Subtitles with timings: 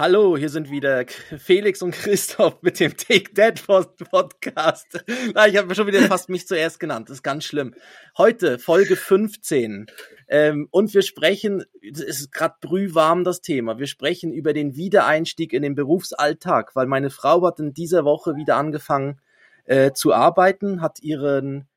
[0.00, 1.04] Hallo, hier sind wieder
[1.38, 5.04] Felix und Christoph mit dem Take That Podcast.
[5.34, 7.10] Nein, ich habe schon wieder fast mich zuerst genannt.
[7.10, 7.74] Das ist ganz schlimm.
[8.16, 9.88] Heute Folge 15.
[10.28, 13.78] Ähm, und wir sprechen, es ist gerade brühwarm das Thema.
[13.78, 18.36] Wir sprechen über den Wiedereinstieg in den Berufsalltag, weil meine Frau hat in dieser Woche
[18.36, 19.20] wieder angefangen
[19.66, 21.68] äh, zu arbeiten, hat ihren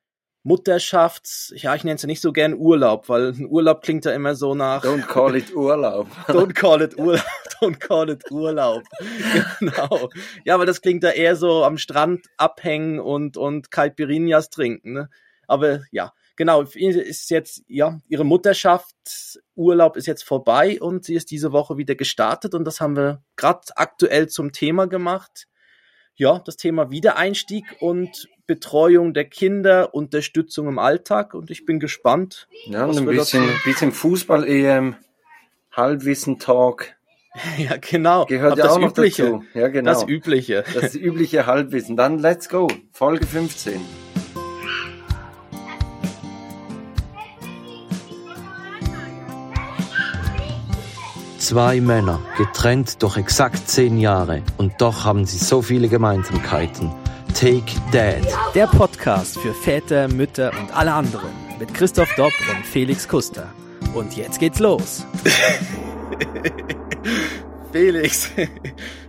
[0.44, 4.12] Mutterschafts, ja, ich nenne es ja nicht so gern Urlaub, weil ein Urlaub klingt ja
[4.12, 4.84] immer so nach.
[4.84, 6.08] Don't call it Urlaub.
[6.28, 7.24] don't call it Urlaub.
[7.62, 8.84] Don't call it Urlaub.
[9.60, 10.10] genau.
[10.44, 15.10] Ja, aber das klingt da eher so am Strand abhängen und, und Caipirinhas trinken, ne?
[15.48, 21.54] Aber ja, genau, ist jetzt, ja, ihre Mutterschaftsurlaub ist jetzt vorbei und sie ist diese
[21.54, 25.48] Woche wieder gestartet und das haben wir gerade aktuell zum Thema gemacht.
[26.16, 32.48] Ja, das Thema Wiedereinstieg und Betreuung der Kinder, Unterstützung im Alltag und ich bin gespannt.
[32.66, 34.96] Ja, und ein bisschen, bisschen Fußball-EM,
[35.72, 36.96] Halbwissen-Talk.
[37.58, 38.26] Ja, genau.
[38.26, 39.24] Gehört ja auch noch Übliche.
[39.24, 39.44] dazu.
[39.56, 39.92] Ja, genau.
[39.92, 40.64] Das Übliche.
[40.76, 41.98] Das übliche Halbwissen.
[41.98, 42.68] Dann let's go.
[42.92, 43.82] Folge 15.
[51.40, 56.92] Zwei Männer, getrennt durch exakt zehn Jahre und doch haben sie so viele Gemeinsamkeiten.
[57.34, 58.22] Take Dad.
[58.54, 63.52] Der Podcast für Väter, Mütter und alle anderen mit Christoph Dopp und Felix Kuster.
[63.96, 65.08] Und jetzt geht's los.
[67.72, 68.30] Felix,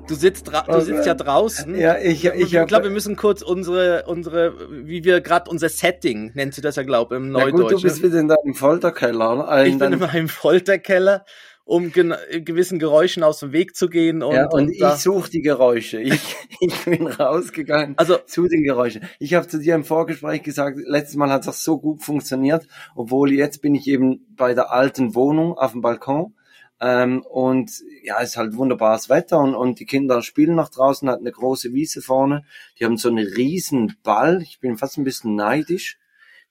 [0.08, 1.78] du sitzt, du sitzt ja draußen.
[1.78, 6.32] Ja, ich, ich, ich glaube, wir müssen kurz unsere, unsere, wie wir gerade unser Setting,
[6.34, 7.52] nennt sie das ja, glaube im Neudeutsch.
[7.52, 9.60] Ja gut, du bist wieder in deinem Folterkeller.
[9.60, 11.26] In ich bin in meinem Folterkeller
[11.64, 14.22] um gewissen Geräuschen aus dem Weg zu gehen.
[14.22, 16.00] Und, ja, und, und ich suche die Geräusche.
[16.00, 19.02] Ich, ich bin rausgegangen also, zu den Geräuschen.
[19.18, 23.32] Ich habe zu dir im Vorgespräch gesagt, letztes Mal hat das so gut funktioniert, obwohl
[23.32, 26.34] jetzt bin ich eben bei der alten Wohnung auf dem Balkon.
[26.80, 27.70] Ähm, und
[28.02, 31.32] ja, es ist halt wunderbares Wetter und, und die Kinder spielen nach draußen, hat eine
[31.32, 32.44] große Wiese vorne.
[32.78, 34.42] Die haben so einen riesen Ball.
[34.42, 35.98] Ich bin fast ein bisschen neidisch.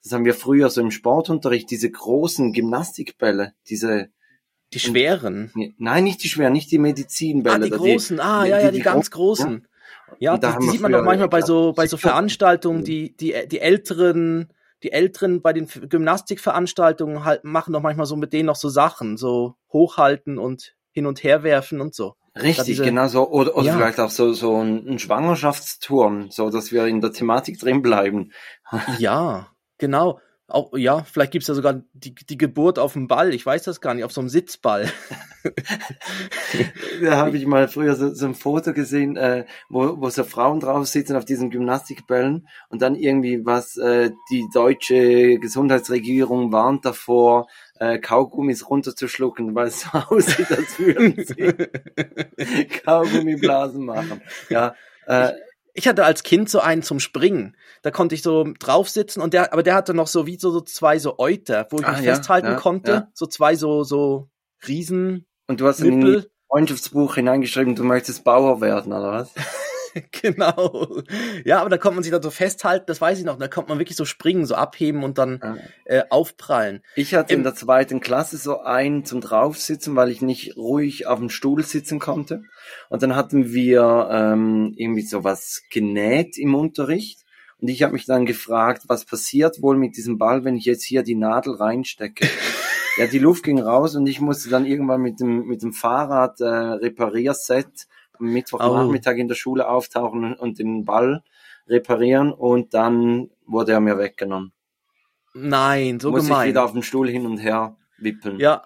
[0.02, 4.09] Das haben wir früher so im Sportunterricht, diese großen Gymnastikbälle, diese
[4.73, 5.51] die schweren?
[5.78, 7.56] Nein, nicht die schweren, nicht die Medizinbälle.
[7.56, 9.67] Ah, die großen, ah, ja, ja, die, die ganz großen.
[10.19, 13.35] Ja, ja die, die sieht man doch manchmal bei so, bei so Veranstaltungen, die, die,
[13.47, 14.51] die älteren,
[14.84, 19.17] die Älteren bei den Gymnastikveranstaltungen halt machen doch manchmal so mit denen noch so Sachen,
[19.17, 22.16] so hochhalten und hin und her werfen und so.
[22.35, 23.29] Richtig, diese, genau so.
[23.29, 23.75] Oder, oder ja.
[23.75, 28.31] vielleicht auch so, so ein, ein Schwangerschaftsturm, so dass wir in der Thematik drin bleiben.
[28.97, 29.47] ja,
[29.78, 30.19] genau
[30.53, 33.81] auch, ja, vielleicht gibt's ja sogar die, die Geburt auf dem Ball, ich weiß das
[33.81, 34.91] gar nicht, auf so einem Sitzball.
[37.03, 40.59] da habe ich mal früher so, so ein Foto gesehen, äh, wo, wo so Frauen
[40.59, 47.47] drauf sitzen auf diesen Gymnastikbällen und dann irgendwie was äh, die deutsche Gesundheitsregierung warnt davor,
[47.80, 54.22] äh, Kaugummis runterzuschlucken, weil es so aussieht, als würden sie Kaugummiblasen machen.
[54.50, 54.75] Ja,
[55.08, 55.34] äh,
[55.73, 57.57] ich hatte als Kind so einen zum Springen.
[57.81, 60.51] Da konnte ich so drauf sitzen und der, aber der hatte noch so wie so,
[60.51, 62.91] so zwei so Euter, wo ich ah, mich ja, festhalten ja, konnte.
[62.91, 63.07] Ja.
[63.13, 64.29] So zwei so, so
[64.67, 65.25] Riesen.
[65.47, 69.34] Und du hast in ein Freundschaftsbuch hineingeschrieben, du möchtest Bauer werden, oder was?
[70.22, 71.02] genau.
[71.46, 73.38] Ja, aber da kommt man sich da so festhalten, das weiß ich noch.
[73.38, 75.58] Da kommt man wirklich so springen, so abheben und dann ah.
[75.86, 76.81] äh, aufprallen.
[76.96, 81.08] Ich hatte ähm, in der zweiten Klasse so einen zum Draufsitzen, weil ich nicht ruhig
[81.08, 82.44] auf dem Stuhl sitzen konnte.
[82.90, 87.22] Und dann hatten wir ähm, irgendwie so was genäht im Unterricht.
[87.59, 90.84] Und ich habe mich dann gefragt, was passiert wohl mit diesem Ball, wenn ich jetzt
[90.84, 92.28] hier die Nadel reinstecke?
[92.98, 96.42] ja, die Luft ging raus und ich musste dann irgendwann mit dem, mit dem Fahrrad
[96.42, 97.88] äh, Reparierset
[98.19, 99.19] am Mittwochnachmittag oh.
[99.19, 101.24] in der Schule auftauchen und den Ball
[101.68, 104.51] reparieren und dann wurde er mir weggenommen.
[105.34, 106.38] Nein, so Muss gemein.
[106.38, 108.40] Muss ich wieder auf dem Stuhl hin und her wippeln.
[108.40, 108.63] Ja,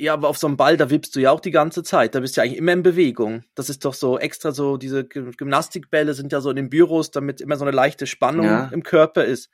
[0.00, 2.14] ja, aber auf so einem Ball, da wippst du ja auch die ganze Zeit.
[2.14, 3.42] Da bist du ja eigentlich immer in Bewegung.
[3.56, 7.40] Das ist doch so extra so, diese Gymnastikbälle sind ja so in den Büros, damit
[7.40, 8.68] immer so eine leichte Spannung ja.
[8.68, 9.50] im Körper ist.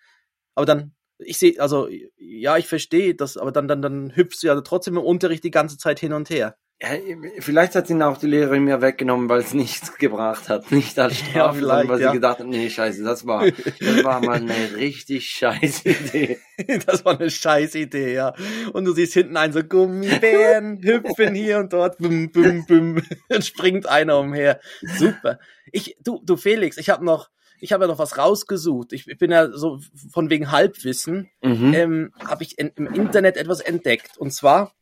[0.55, 4.49] Aber dann, ich sehe, also, ja, ich verstehe das, aber dann, dann, dann hüpfst du
[4.49, 6.57] ja trotzdem im Unterricht die ganze Zeit hin und her.
[6.83, 6.91] Ja,
[7.39, 10.73] vielleicht hat ihn auch die Lehrerin mir weggenommen, weil es nichts gebracht hat.
[10.73, 12.09] Nicht als Strafe, ja, sondern weil ja.
[12.09, 16.39] sie gedacht hat, nee, scheiße, das war, das war mal eine richtig scheiß Idee.
[16.87, 18.35] das war eine scheiß Idee, ja.
[18.73, 23.43] Und du siehst hinten einen so Gummibären hüpfen hier und dort, bum, bum, bum, dann
[23.43, 24.61] springt einer umher.
[24.83, 25.39] Super.
[25.71, 27.31] Ich, du, du Felix, ich habe noch,
[27.61, 28.93] ich habe ja noch was rausgesucht.
[28.93, 29.79] Ich, ich bin ja so
[30.13, 31.73] von wegen Halbwissen, mhm.
[31.73, 34.19] ähm, habe ich in, im Internet etwas entdeckt.
[34.19, 34.75] Und zwar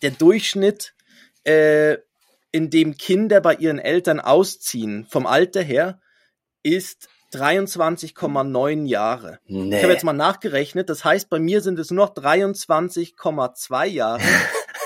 [0.00, 0.94] der Durchschnitt
[1.44, 1.98] äh,
[2.52, 6.00] in dem Kinder bei ihren Eltern ausziehen, vom Alter her,
[6.62, 9.38] ist 23,9 Jahre.
[9.46, 9.76] Nee.
[9.76, 14.22] Ich habe jetzt mal nachgerechnet, das heißt, bei mir sind es nur noch 23,2 Jahre,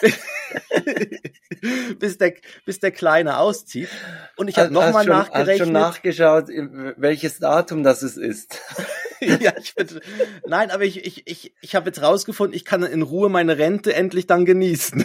[1.98, 3.88] bis, der, bis der Kleine auszieht.
[4.36, 5.60] Und ich habe nochmal nachgerechnet.
[5.60, 6.48] Hast schon nachgeschaut,
[6.96, 8.60] welches Datum das es ist?
[9.20, 10.00] ja, ich bin,
[10.46, 13.92] nein, aber ich, ich, ich, ich habe jetzt rausgefunden, ich kann in Ruhe meine Rente
[13.92, 15.04] endlich dann genießen.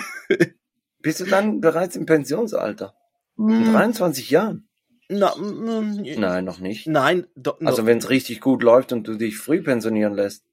[1.02, 2.94] Bist du dann bereits im Pensionsalter?
[3.38, 4.34] In 23 hm.
[4.34, 4.68] Jahren?
[5.10, 6.88] Na, mm, Nein, noch nicht.
[6.88, 10.46] Nein, do, Also wenn es richtig gut läuft und du dich früh pensionieren lässt.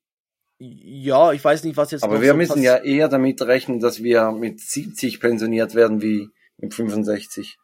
[0.59, 2.03] Ja, ich weiß nicht, was jetzt.
[2.03, 6.31] Aber wir so müssen ja eher damit rechnen, dass wir mit 70 pensioniert werden wie
[6.57, 7.59] mit 65.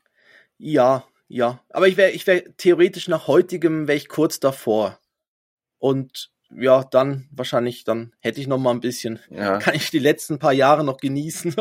[0.58, 1.60] Ja, ja.
[1.70, 5.00] Aber ich wäre, ich wäre theoretisch nach heutigem wäre ich kurz davor.
[5.78, 9.58] Und ja, dann wahrscheinlich, dann hätte ich noch mal ein bisschen, ja.
[9.60, 11.54] kann ich die letzten paar Jahre noch genießen.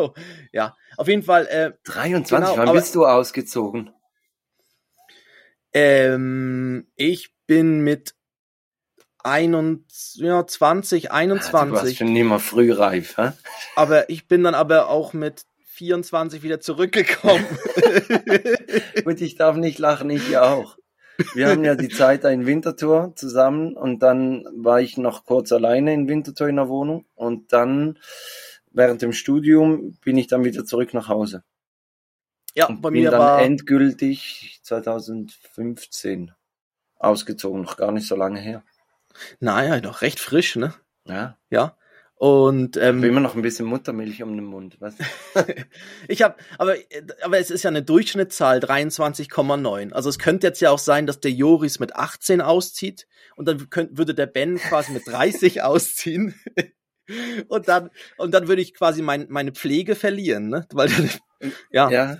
[0.51, 1.47] ja, auf jeden Fall.
[1.47, 3.91] Äh, 23, genau, wann aber, bist du ausgezogen?
[5.73, 8.13] Ähm, ich bin mit
[9.23, 11.53] 21, ja, 20, 21.
[11.53, 13.31] Ah, du warst schon immer frühreif, hä?
[13.75, 17.45] Aber ich bin dann aber auch mit 24 wieder zurückgekommen.
[19.03, 20.77] Gut, ich darf nicht lachen, ich ja auch.
[21.33, 25.93] Wir haben ja die Zeit in Winterthur zusammen und dann war ich noch kurz alleine
[25.93, 27.99] in Winterthur in der Wohnung und dann
[28.71, 31.43] während dem Studium bin ich dann wieder zurück nach Hause.
[32.55, 36.31] Ja, und bei bin mir dann war endgültig 2015
[36.97, 38.63] ausgezogen, noch gar nicht so lange her.
[39.39, 40.73] Naja, doch recht frisch, ne?
[41.05, 41.37] Ja.
[41.49, 41.77] Ja.
[42.15, 44.95] Und ähm, immer noch ein bisschen Muttermilch um den Mund, was?
[46.07, 46.75] ich habe, aber
[47.21, 49.91] aber es ist ja eine Durchschnittszahl 23,9.
[49.91, 53.69] Also es könnte jetzt ja auch sein, dass der Joris mit 18 auszieht und dann
[53.69, 56.35] könnt, würde der Ben quasi mit 30 ausziehen.
[57.49, 60.65] und dann und dann würde ich quasi mein, meine Pflege verlieren, ne?
[60.71, 60.91] Weil
[61.71, 61.89] ja.
[61.89, 62.17] Ja.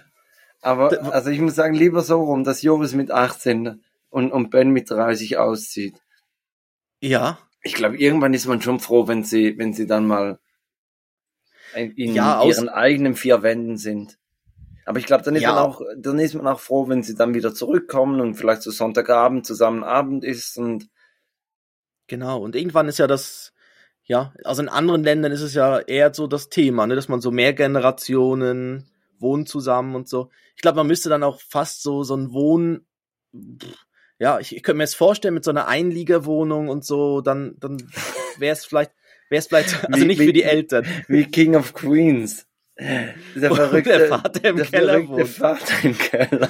[0.62, 4.72] Aber also ich muss sagen, lieber so rum, dass Joris mit 18 und, und Ben
[4.72, 5.98] mit 30 auszieht.
[7.02, 7.38] Ja.
[7.64, 10.40] Ich glaube, irgendwann ist man schon froh, wenn sie, wenn sie dann mal
[11.76, 14.18] in ja, ihren eigenen vier Wänden sind.
[14.86, 15.54] Aber ich glaube, dann ist ja.
[15.54, 18.72] man auch, dann ist man auch froh, wenn sie dann wieder zurückkommen und vielleicht so
[18.72, 20.90] Sonntagabend zusammen Abend ist und
[22.08, 22.42] genau.
[22.42, 23.54] Und irgendwann ist ja das,
[24.04, 27.22] ja, also in anderen Ländern ist es ja eher so das Thema, ne, dass man
[27.22, 28.90] so mehr Generationen
[29.20, 30.30] wohnen zusammen und so.
[30.56, 32.86] Ich glaube, man müsste dann auch fast so so ein Wohn,
[34.24, 37.84] ja, ich, ich könnte mir jetzt vorstellen, mit so einer Einliegerwohnung und so, dann, dann
[38.38, 38.92] wäre es vielleicht,
[39.30, 40.86] wäre es vielleicht, also wie, nicht wie, für die Eltern.
[41.10, 42.48] Wie King of Queens.
[42.80, 45.28] Der verrückte, der Vater im der Keller wohnt.
[45.28, 46.50] Vater im Keller.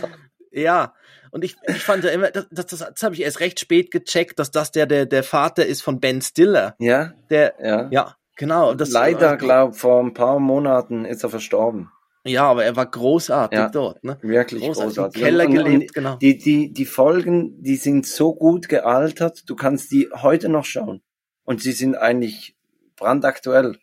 [0.51, 0.93] Ja,
[1.31, 3.89] und ich, ich fand ja immer, das, das, das, das habe ich erst recht spät
[3.89, 6.75] gecheckt, dass das der, der, der Vater ist von Ben Stiller.
[6.77, 7.13] Ja.
[7.31, 8.75] Der, ja, ja genau.
[8.75, 11.89] Das, Leider, äh, glaub, vor ein paar Monaten ist er verstorben.
[12.25, 14.17] Ja, aber er war großartig ja, dort, ne?
[14.21, 14.95] Wirklich großartig.
[14.95, 15.21] großartig.
[15.21, 16.15] Im Keller gelebt, genau.
[16.15, 21.01] Die, die, die Folgen, die sind so gut gealtert, du kannst die heute noch schauen.
[21.43, 22.55] Und sie sind eigentlich
[22.95, 23.77] brandaktuell.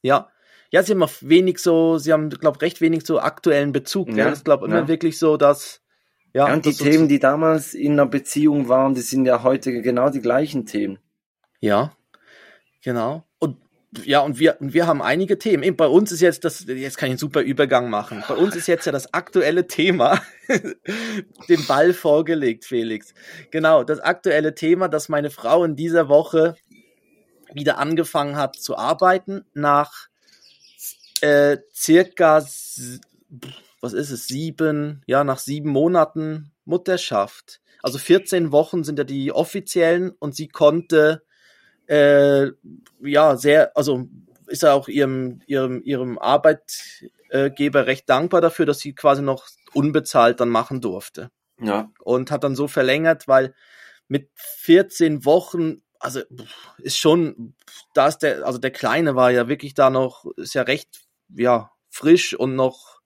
[0.00, 0.30] Ja.
[0.70, 4.08] Ja, sie haben auch wenig so, sie haben, glaube recht wenig so aktuellen Bezug.
[4.08, 4.88] Ja, Das ist, glaube immer ja.
[4.88, 5.82] wirklich so, dass,
[6.32, 6.48] ja.
[6.48, 10.08] ja und die Themen, die damals in einer Beziehung waren, die sind ja heute genau
[10.08, 10.98] die gleichen Themen.
[11.60, 11.92] Ja.
[12.82, 13.24] Genau
[14.04, 15.62] ja, und wir, und wir haben einige Themen.
[15.62, 18.24] Eben bei uns ist jetzt das, jetzt kann ich einen super Übergang machen.
[18.26, 20.22] Bei uns ist jetzt ja das aktuelle Thema
[21.48, 23.14] den Ball vorgelegt, Felix.
[23.50, 26.56] Genau, das aktuelle Thema, dass meine Frau in dieser Woche
[27.52, 30.08] wieder angefangen hat zu arbeiten nach
[31.20, 32.44] äh, circa,
[33.80, 37.60] was ist es, sieben, ja, nach sieben Monaten Mutterschaft.
[37.82, 41.22] Also 14 Wochen sind ja die offiziellen und sie konnte
[41.86, 42.50] äh,
[43.00, 44.08] ja, sehr, also
[44.46, 50.40] ist er auch ihrem, ihrem, ihrem Arbeitgeber recht dankbar dafür, dass sie quasi noch unbezahlt
[50.40, 51.30] dann machen durfte.
[51.60, 51.90] Ja.
[52.02, 53.54] Und hat dann so verlängert, weil
[54.08, 56.20] mit 14 Wochen, also
[56.78, 57.54] ist schon,
[57.94, 61.70] da ist der, also der Kleine war ja wirklich da noch, ist ja recht, ja,
[61.90, 63.00] frisch und noch,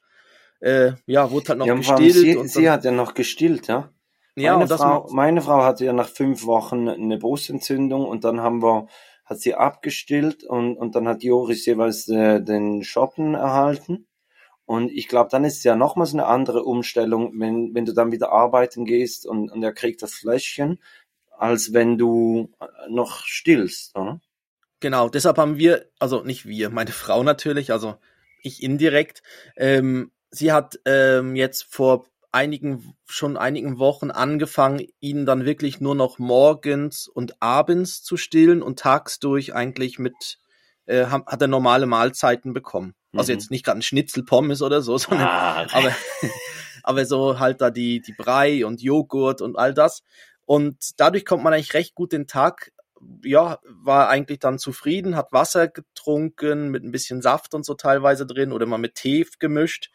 [0.61, 2.15] äh, ja, wurde halt noch ja, gestillt.
[2.15, 3.93] Sie, und sie hat ja noch gestillt, ja?
[4.41, 8.63] Ja, meine, Frau, meine Frau hatte ja nach fünf Wochen eine Brustentzündung und dann haben
[8.63, 8.89] wir,
[9.25, 14.07] hat sie abgestillt und, und dann hat Joris jeweils äh, den Schoppen erhalten.
[14.65, 18.13] Und ich glaube, dann ist es ja nochmals eine andere Umstellung, wenn, wenn du dann
[18.13, 20.79] wieder arbeiten gehst und, und er kriegt das Fläschchen,
[21.31, 24.21] als wenn du äh, noch stillst, oder?
[24.81, 27.97] Genau, deshalb haben wir, also nicht wir, meine Frau natürlich, also
[28.43, 29.23] ich indirekt,
[29.57, 32.05] ähm, sie hat ähm, jetzt vor
[32.39, 38.63] einigen, schon einigen Wochen angefangen, ihn dann wirklich nur noch morgens und abends zu stillen
[38.63, 40.39] und tagsdurch eigentlich mit,
[40.87, 42.95] äh, hat er normale Mahlzeiten bekommen.
[42.95, 43.19] Also mhm.
[43.19, 45.93] Also jetzt nicht gerade ein Schnitzelpommes oder so, sondern, ah, aber,
[46.85, 50.05] aber so halt da die, die Brei und Joghurt und all das.
[50.45, 52.71] Und dadurch kommt man eigentlich recht gut den Tag
[53.25, 58.27] ja, war eigentlich dann zufrieden, hat Wasser getrunken mit ein bisschen Saft und so teilweise
[58.27, 59.91] drin oder mal mit Tee gemischt.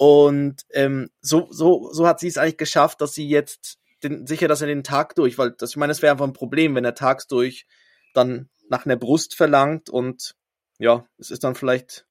[0.00, 4.48] Und ähm, so, so, so hat sie es eigentlich geschafft, dass sie jetzt den, sicher,
[4.48, 6.86] dass er den Tag durch, weil das, ich meine, es wäre einfach ein Problem, wenn
[6.86, 7.66] er tagsdurch
[8.14, 10.36] dann nach einer Brust verlangt und
[10.78, 12.06] ja, es ist dann vielleicht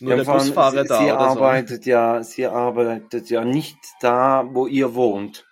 [0.00, 0.98] nur ja, der Busfahrer sie, da.
[0.98, 1.90] Sie arbeitet so.
[1.90, 5.46] ja, sie arbeitet ja nicht da, wo ihr wohnt.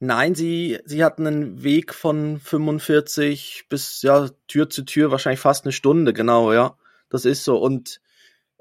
[0.00, 5.64] Nein, sie, sie hat einen Weg von 45 bis ja Tür zu Tür, wahrscheinlich fast
[5.64, 6.76] eine Stunde, genau, ja.
[7.08, 7.56] Das ist so.
[7.58, 8.00] Und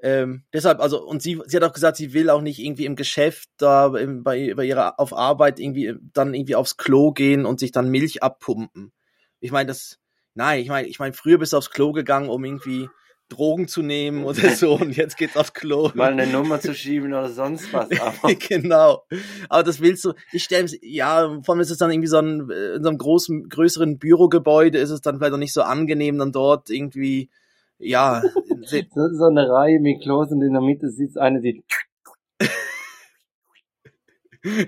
[0.06, 2.98] ähm, deshalb, also, und sie, sie hat auch gesagt, sie will auch nicht irgendwie im
[2.98, 7.62] Geschäft da im, bei, bei ihrer auf Arbeit irgendwie dann irgendwie aufs Klo gehen und
[7.62, 8.92] sich dann Milch abpumpen.
[9.40, 10.00] Ich meine, das,
[10.34, 12.90] nein, ich meine, ich meine, früher bist du aufs Klo gegangen, um irgendwie
[13.30, 15.90] Drogen zu nehmen oder so und jetzt geht's aufs Klo.
[15.94, 17.88] Mal eine Nummer zu schieben oder sonst was.
[18.02, 18.36] Aber.
[18.36, 19.06] genau.
[19.48, 22.50] Aber das willst du, ich stelle ja, vor allem ist es dann irgendwie so ein,
[22.50, 26.34] in so einem großen, größeren Bürogebäude ist es dann vielleicht auch nicht so angenehm, dann
[26.34, 27.30] dort irgendwie,
[27.78, 28.22] ja.
[28.66, 31.64] so, so eine Reihe mit Klos und in der Mitte sitzt eine, die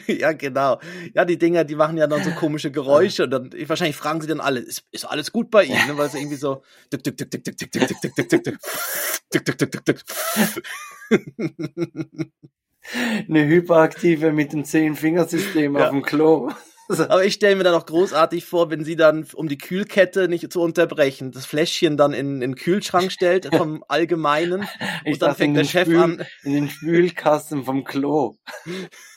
[0.08, 0.80] ja, genau.
[1.14, 4.28] Ja, die Dinger, die machen ja dann so komische Geräusche und dann wahrscheinlich fragen sie
[4.28, 5.98] dann alle, ist, ist alles gut bei ihnen, ne?
[5.98, 6.64] weil sie irgendwie so
[13.28, 15.86] Eine hyperaktive mit dem Zehn-Fingersystem ja.
[15.86, 16.52] auf dem Klo.
[17.10, 20.52] Aber ich stelle mir dann auch großartig vor, wenn sie dann, um die Kühlkette nicht
[20.52, 24.68] zu unterbrechen, das Fläschchen dann in, in den Kühlschrank stellt vom Allgemeinen
[25.04, 26.26] ich und dann fängt der Chef Spül, an.
[26.44, 28.38] In den Spülkasten vom Klo.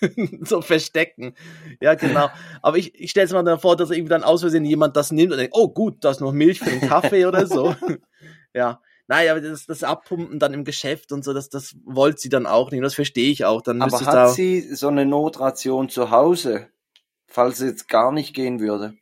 [0.42, 1.34] so verstecken.
[1.80, 2.30] Ja, genau.
[2.62, 5.12] Aber ich, ich stelle es mir dann vor, dass irgendwie dann aus Versehen jemand das
[5.12, 7.74] nimmt und denkt, oh gut, da ist noch Milch für den Kaffee oder so.
[8.54, 8.80] ja.
[9.10, 12.44] Naja, aber das, das Abpumpen dann im Geschäft und so, das, das wollte sie dann
[12.44, 12.84] auch nicht.
[12.84, 13.62] Das verstehe ich auch.
[13.62, 16.68] Dann aber hat sie so eine Notration zu Hause?
[17.28, 18.94] Falls es jetzt gar nicht gehen würde?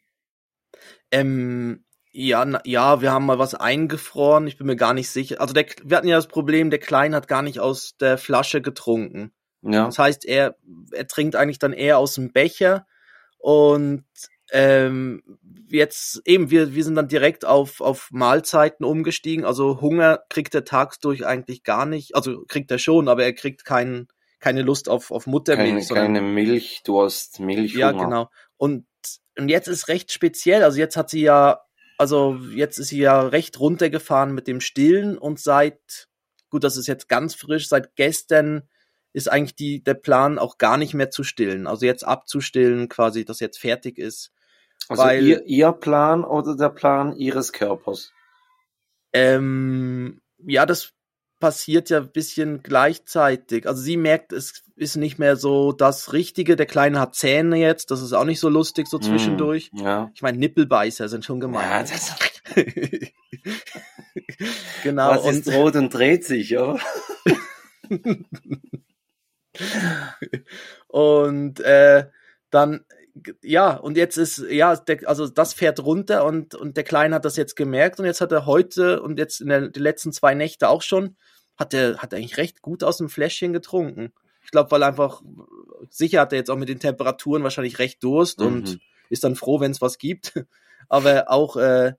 [1.10, 4.46] Ähm, ja, na, ja, wir haben mal was eingefroren.
[4.46, 5.40] Ich bin mir gar nicht sicher.
[5.40, 8.60] Also der, wir hatten ja das Problem, der Klein hat gar nicht aus der Flasche
[8.60, 9.32] getrunken.
[9.62, 9.86] Ja.
[9.86, 10.56] Das heißt, er,
[10.92, 12.86] er trinkt eigentlich dann eher aus dem Becher
[13.38, 14.04] und
[14.52, 15.22] ähm,
[15.68, 19.44] jetzt eben, wir, wir sind dann direkt auf, auf Mahlzeiten umgestiegen.
[19.44, 22.14] Also Hunger kriegt er tagsdurch eigentlich gar nicht.
[22.14, 25.68] Also kriegt er schon, aber er kriegt keinen keine Lust auf, auf Muttermilch.
[25.68, 27.74] Keine, sondern, keine Milch, du hast Milch.
[27.74, 28.30] Ja, genau.
[28.56, 28.86] Und,
[29.38, 30.62] und jetzt ist recht speziell.
[30.62, 31.60] Also jetzt hat sie ja,
[31.98, 36.08] also jetzt ist sie ja recht runtergefahren mit dem Stillen und seit,
[36.50, 38.68] gut, das ist jetzt ganz frisch, seit gestern
[39.12, 41.66] ist eigentlich die, der Plan auch gar nicht mehr zu stillen.
[41.66, 44.30] Also jetzt abzustillen, quasi, dass jetzt fertig ist.
[44.88, 48.12] Also weil, ihr, ihr Plan oder der Plan ihres Körpers?
[49.14, 50.92] Ähm, ja, das
[51.38, 53.66] passiert ja ein bisschen gleichzeitig.
[53.66, 56.56] Also sie merkt, es ist nicht mehr so das Richtige.
[56.56, 59.70] Der Kleine hat Zähne jetzt, das ist auch nicht so lustig so mm, zwischendurch.
[59.72, 60.10] Mm, ja.
[60.14, 61.68] Ich meine, Nippelbeißer sind schon gemein.
[61.68, 62.16] Ja, das
[64.82, 65.10] genau.
[65.10, 66.78] Was ist und, rot und dreht sich, oder?
[70.88, 72.08] und äh,
[72.50, 72.84] dann
[73.42, 77.24] ja, und jetzt ist, ja, der, also das fährt runter und, und der Kleine hat
[77.24, 80.34] das jetzt gemerkt und jetzt hat er heute und jetzt in der, die letzten zwei
[80.34, 81.16] Nächte auch schon,
[81.56, 84.12] hat er, hat er eigentlich recht gut aus dem Fläschchen getrunken.
[84.44, 85.22] Ich glaube, weil einfach,
[85.90, 88.46] sicher hat er jetzt auch mit den Temperaturen wahrscheinlich recht Durst mhm.
[88.46, 90.34] und ist dann froh, wenn es was gibt.
[90.88, 91.94] Aber auch, äh,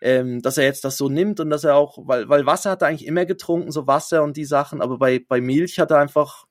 [0.00, 2.82] ähm, dass er jetzt das so nimmt und dass er auch, weil, weil Wasser hat
[2.82, 5.98] er eigentlich immer getrunken, so Wasser und die Sachen, aber bei, bei Milch hat er
[5.98, 6.46] einfach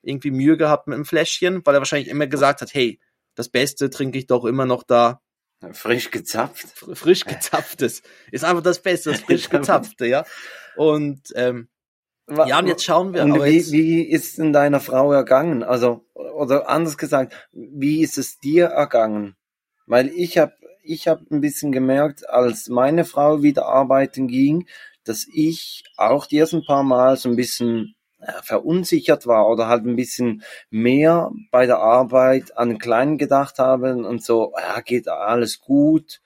[0.00, 2.98] irgendwie Mühe gehabt mit dem Fläschchen, weil er wahrscheinlich immer gesagt hat, hey,
[3.36, 5.20] das Beste trinke ich doch immer noch da.
[5.72, 6.66] Frisch gezapft.
[6.94, 8.02] Frisch gezapftes.
[8.32, 10.24] Ist einfach das Beste, das frisch gezapfte, ja.
[10.76, 11.68] Und ähm,
[12.28, 13.22] ja, und jetzt schauen wir.
[13.22, 15.62] Und wie, wie ist denn deiner Frau ergangen?
[15.62, 19.36] Also, oder anders gesagt, wie ist es dir ergangen?
[19.86, 24.66] Weil ich habe ich hab ein bisschen gemerkt, als meine Frau wieder arbeiten ging,
[25.04, 27.95] dass ich auch die ersten paar Mal so ein bisschen
[28.42, 33.94] verunsichert war oder halt ein bisschen mehr bei der Arbeit an den Kleinen gedacht habe
[33.94, 36.20] und so, ja, geht alles gut.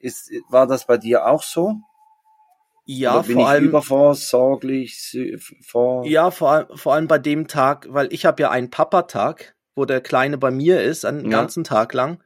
[0.00, 1.76] Ist, war das bei dir auch so?
[2.86, 5.16] Ja, vor allem übervorsorglich
[5.62, 6.06] vor.
[6.06, 9.84] Ja, vor allem vor allem bei dem Tag, weil ich habe ja einen Papa-Tag, wo
[9.84, 11.30] der Kleine bei mir ist, einen ja.
[11.30, 12.22] ganzen Tag lang.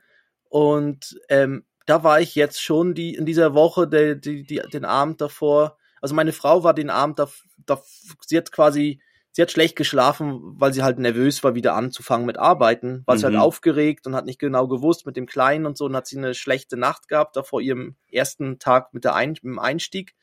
[0.48, 4.86] Und ähm, da war ich jetzt schon die in dieser Woche, der, die, die, den
[4.86, 7.30] Abend davor also meine Frau war den Abend da,
[7.66, 7.80] da
[8.26, 9.00] sie hat quasi,
[9.32, 13.18] sie hat schlecht geschlafen, weil sie halt nervös war, wieder anzufangen mit Arbeiten, war mhm.
[13.18, 13.40] sie halt mhm.
[13.40, 16.34] aufgeregt und hat nicht genau gewusst mit dem Kleinen und so und hat sie eine
[16.34, 20.14] schlechte Nacht gehabt, da vor ihrem ersten Tag mit, der Ein mit dem Einstieg.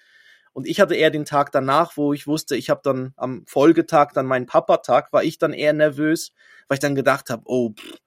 [0.53, 4.11] Und ich hatte eher den Tag danach, wo ich wusste, ich habe dann am Folgetag
[4.13, 6.33] dann meinen Papa-Tag, war ich dann eher nervös,
[6.67, 7.99] weil ich dann gedacht habe, oh, pff,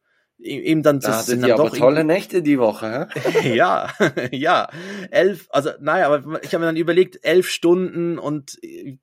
[0.44, 3.54] eben dann Da das hattet sind dann doch tolle Nächte die Woche, hä?
[3.56, 3.90] ja,
[4.30, 4.68] ja,
[5.10, 8.98] elf, also naja, aber ich habe mir dann überlegt, elf Stunden und äh,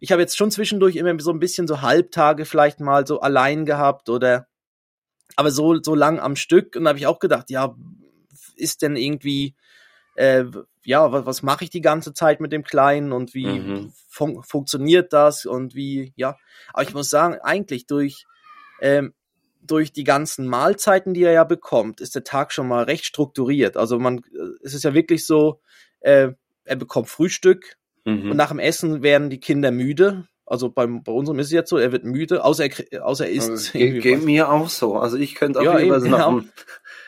[0.00, 3.64] ich habe jetzt schon zwischendurch immer so ein bisschen so Halbtage vielleicht mal so allein
[3.64, 4.46] gehabt oder
[5.36, 7.74] aber so so lang am Stück und da habe ich auch gedacht, ja,
[8.56, 9.54] ist denn irgendwie
[10.16, 10.44] äh,
[10.84, 13.92] ja, was, was mache ich die ganze Zeit mit dem Kleinen und wie Mhm.
[14.08, 16.36] fun funktioniert das und wie, ja.
[16.72, 18.26] Aber ich muss sagen, eigentlich durch,
[18.80, 19.12] ähm,
[19.66, 23.76] durch die ganzen Mahlzeiten, die er ja bekommt, ist der Tag schon mal recht strukturiert.
[23.76, 24.20] Also man,
[24.62, 25.60] es ist ja wirklich so,
[26.00, 26.28] äh,
[26.64, 28.32] er bekommt Frühstück Mhm.
[28.32, 30.28] und nach dem Essen werden die Kinder müde.
[30.44, 33.32] Also beim, bei unserem ist es jetzt so, er wird müde, außer er, außer er
[33.32, 33.50] isst.
[33.50, 34.96] Also, geht mir auch so.
[34.96, 36.50] Also ich könnte auch Ja, jeweils eben, nach dem,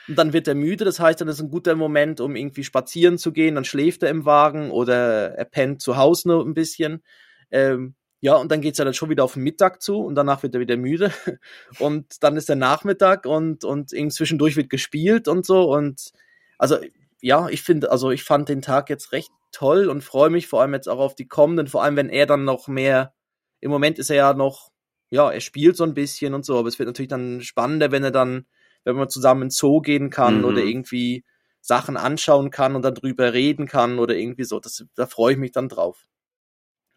[0.08, 3.18] Und dann wird er müde, das heißt, dann ist ein guter Moment, um irgendwie spazieren
[3.18, 7.02] zu gehen, dann schläft er im Wagen oder er pennt zu Hause nur ein bisschen.
[7.50, 7.94] Ähm,
[8.26, 10.52] ja, und dann geht's ja dann schon wieder auf den Mittag zu und danach wird
[10.52, 11.12] er wieder müde.
[11.78, 15.72] Und dann ist der Nachmittag und, und irgendwie zwischendurch wird gespielt und so.
[15.72, 16.10] Und
[16.58, 16.78] also,
[17.20, 20.60] ja, ich finde, also ich fand den Tag jetzt recht toll und freue mich vor
[20.60, 23.14] allem jetzt auch auf die kommenden, vor allem wenn er dann noch mehr,
[23.60, 24.72] im Moment ist er ja noch,
[25.08, 28.02] ja, er spielt so ein bisschen und so, aber es wird natürlich dann spannender, wenn
[28.02, 28.46] er dann,
[28.82, 30.44] wenn man zusammen in den Zoo gehen kann Mhm.
[30.46, 31.24] oder irgendwie
[31.60, 34.58] Sachen anschauen kann und dann drüber reden kann oder irgendwie so.
[34.58, 36.08] Das, da freue ich mich dann drauf.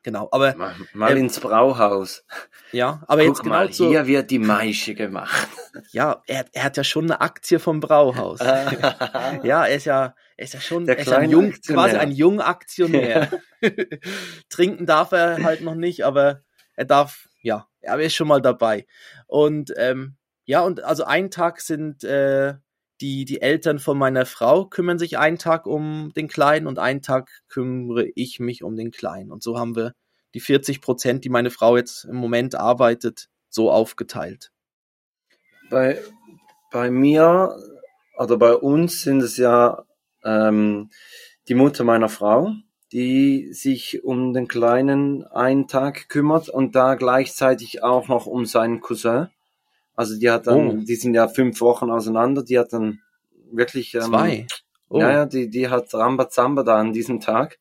[0.02, 2.24] Genau, aber mal, mal Ähm, ins Brauhaus.
[2.72, 5.50] ja, aber Guck jetzt genau mal, zu, hier wird die Maische gemacht.
[5.92, 8.40] ja, er, er hat ja schon eine Aktie vom Brauhaus.
[9.44, 12.12] Ja, er ist ja, er ist ja schon Der er ist ein jung, quasi ein
[12.12, 13.30] junger Aktionär.
[14.50, 16.42] Trinken darf er halt noch nicht, aber
[16.76, 18.86] er darf, ja, aber er ist schon mal dabei.
[19.28, 20.16] Und ähm,
[20.46, 22.56] ja, und also einen Tag sind äh,
[23.02, 27.02] die, die Eltern von meiner Frau kümmern sich einen Tag um den Kleinen und einen
[27.02, 29.32] Tag kümmere ich mich um den Kleinen.
[29.32, 29.94] Und so haben wir
[30.34, 34.52] die 40 Prozent, die meine Frau jetzt im Moment arbeitet, so aufgeteilt.
[35.70, 36.00] bei,
[36.72, 37.56] bei mir
[38.18, 39.86] oder bei uns sind es ja
[40.24, 40.90] ähm,
[41.48, 42.54] die Mutter meiner Frau,
[42.92, 48.82] die sich um den Kleinen einen Tag kümmert und da gleichzeitig auch noch um seinen
[48.82, 49.30] Cousin.
[50.00, 50.74] Also die hat dann, Oh.
[50.88, 53.02] die sind ja fünf Wochen auseinander, die hat dann
[53.52, 54.48] wirklich ähm, Zwei.
[54.88, 57.58] Oh, Ja, ja, die, die hat Rambazamba da an diesem Tag.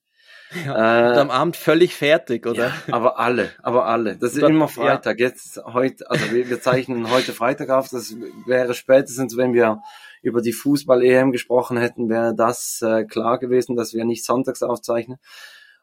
[0.64, 0.70] ja.
[1.08, 2.68] Und Äh, am Abend völlig fertig, oder?
[2.68, 4.16] ja, aber alle, aber alle.
[4.16, 5.18] Das ist Dann- immer Freitag.
[5.18, 7.88] Jetzt, heute, also wir, wir zeichnen heute Freitag auf.
[7.88, 8.14] Das
[8.46, 9.82] wäre spätestens, wenn wir
[10.22, 15.18] über die Fußball-EM gesprochen hätten, wäre das äh, klar gewesen, dass wir nicht sonntags aufzeichnen.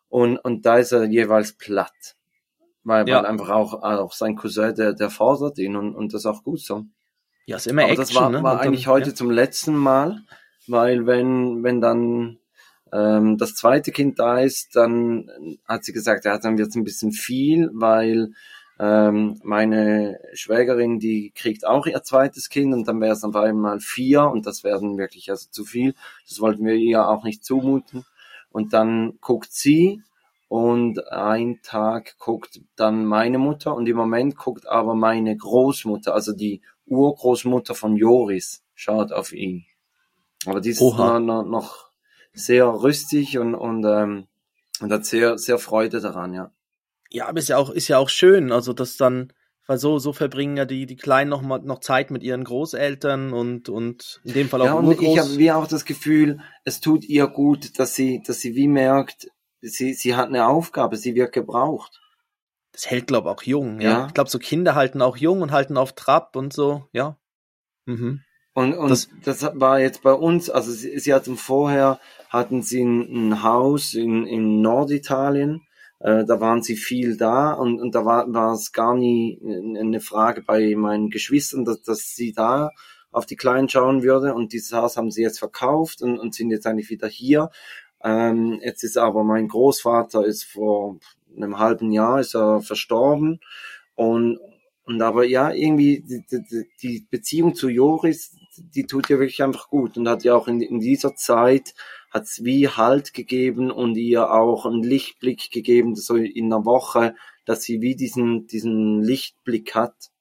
[0.07, 2.15] Und, und da ist er jeweils platt.
[2.85, 3.17] Weil, Ja.
[3.17, 6.61] weil einfach auch, auch sein Cousin, der, der fordert ihn und, und das auch gut
[6.61, 6.85] so.
[7.47, 8.41] Ja, ist immer Aber Action, das war, ne?
[8.43, 9.15] war dann- eigentlich heute ja.
[9.15, 10.21] zum letzten Mal,
[10.67, 12.37] weil wenn, wenn dann
[12.93, 15.29] ähm, das zweite Kind da ist, dann
[15.67, 18.29] hat sie gesagt, ja, dann wird es ein bisschen viel, weil
[18.79, 23.79] ähm, meine Schwägerin, die kriegt auch ihr zweites Kind und dann wäre es auf einmal
[23.79, 25.95] vier und das werden wirklich also zu viel.
[26.29, 28.05] Das wollten wir ihr auch nicht zumuten.
[28.51, 30.01] Und dann guckt sie
[30.47, 36.33] und ein Tag guckt dann meine Mutter und im Moment guckt aber meine Großmutter, also
[36.33, 39.65] die Urgroßmutter von Joris, schaut auf ihn.
[40.45, 41.85] Aber die ist noch, noch,
[42.35, 44.27] sehr rüstig und, und, ähm,
[44.81, 46.51] und hat sehr, sehr Freude daran, ja.
[47.09, 49.31] Ja, aber ist ja auch, ist ja auch schön, also dass dann,
[49.67, 53.31] weil so, so verbringen ja die, die Kleinen noch mal, noch Zeit mit ihren Großeltern
[53.31, 55.19] und, und in dem Fall auch Ja, und ich Urgroß.
[55.19, 59.31] habe wie auch das Gefühl, es tut ihr gut, dass sie, dass sie wie merkt,
[59.69, 62.01] sie, sie hat eine Aufgabe, sie wird gebraucht.
[62.71, 63.89] das hält, glaube auch jung, ja.
[63.89, 64.07] Ja.
[64.07, 67.17] Ich glaube, so Kinder halten auch jung und halten auf Trab und so, ja.
[67.85, 68.21] Mhm.
[68.53, 71.99] Und, und Das- das, war jetzt bei uns, also sie, sie hatten vorher,
[72.29, 75.61] hatten sie ein, ein Haus in, in Norditalien,
[75.99, 79.39] äh, da waren sie viel da und, und da war, war es gar nie
[79.77, 82.71] eine Frage bei meinen Geschwistern, dass, dass sie da
[83.11, 86.51] auf die Kleinen schauen würde und dieses Haus haben sie jetzt verkauft und, und sind
[86.51, 87.49] jetzt eigentlich wieder hier.
[88.05, 90.99] Ähm, jetzt ist aber mein Großvater ist vor
[91.35, 93.39] einem halben Jahr ist er verstorben
[93.95, 94.39] und
[94.83, 96.23] und aber ja, irgendwie die,
[96.83, 100.61] die, Beziehung zu Joris, die tut ja wirklich einfach gut und hat ja auch in,
[100.61, 101.73] in dieser Zeit
[102.11, 107.15] hat's wie Halt gegeben und ihr auch einen Lichtblick gegeben, so in einer Woche,
[107.45, 110.11] dass sie wie diesen diesen Lichtblick hat.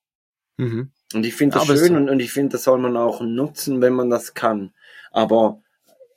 [0.56, 0.90] Mhm.
[1.12, 3.82] Und ich finde das aber schön und, und ich finde, das soll man auch nutzen,
[3.82, 4.72] wenn man das kann.
[5.10, 5.60] Aber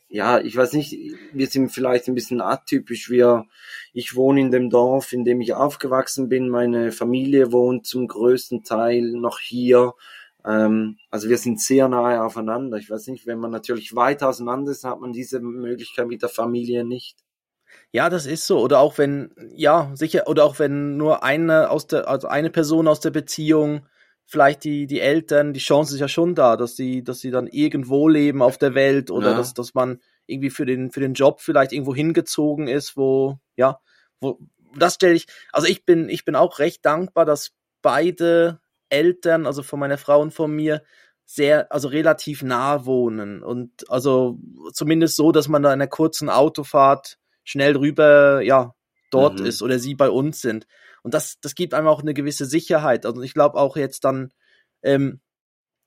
[0.09, 0.97] ja, ich weiß nicht,
[1.33, 3.09] wir sind vielleicht ein bisschen atypisch.
[3.09, 3.45] Wir,
[3.93, 6.49] ich wohne in dem Dorf, in dem ich aufgewachsen bin.
[6.49, 9.93] Meine Familie wohnt zum größten Teil noch hier.
[10.45, 12.77] Ähm, also wir sind sehr nahe aufeinander.
[12.77, 16.29] Ich weiß nicht, wenn man natürlich weit auseinander ist, hat man diese Möglichkeit mit der
[16.29, 17.17] Familie nicht.
[17.91, 18.59] Ja, das ist so.
[18.59, 22.87] Oder auch wenn, ja, sicher, oder auch wenn nur eine aus der, also eine Person
[22.87, 23.85] aus der Beziehung
[24.27, 27.47] vielleicht die, die Eltern, die Chance ist ja schon da, dass sie, dass sie dann
[27.47, 29.37] irgendwo leben auf der Welt oder Ja.
[29.37, 33.79] dass, dass man irgendwie für den, für den Job vielleicht irgendwo hingezogen ist, wo, ja,
[34.19, 34.37] wo,
[34.75, 38.59] das stelle ich, also ich bin, ich bin auch recht dankbar, dass beide
[38.89, 40.83] Eltern, also von meiner Frau und von mir,
[41.25, 44.39] sehr, also relativ nah wohnen und also
[44.73, 48.73] zumindest so, dass man da in einer kurzen Autofahrt schnell rüber, ja,
[49.09, 49.45] dort Mhm.
[49.45, 50.67] ist oder sie bei uns sind.
[51.07, 53.05] Und das, das gibt einem auch eine gewisse Sicherheit.
[53.05, 54.33] Also ich glaube auch jetzt dann,
[54.83, 55.21] ähm,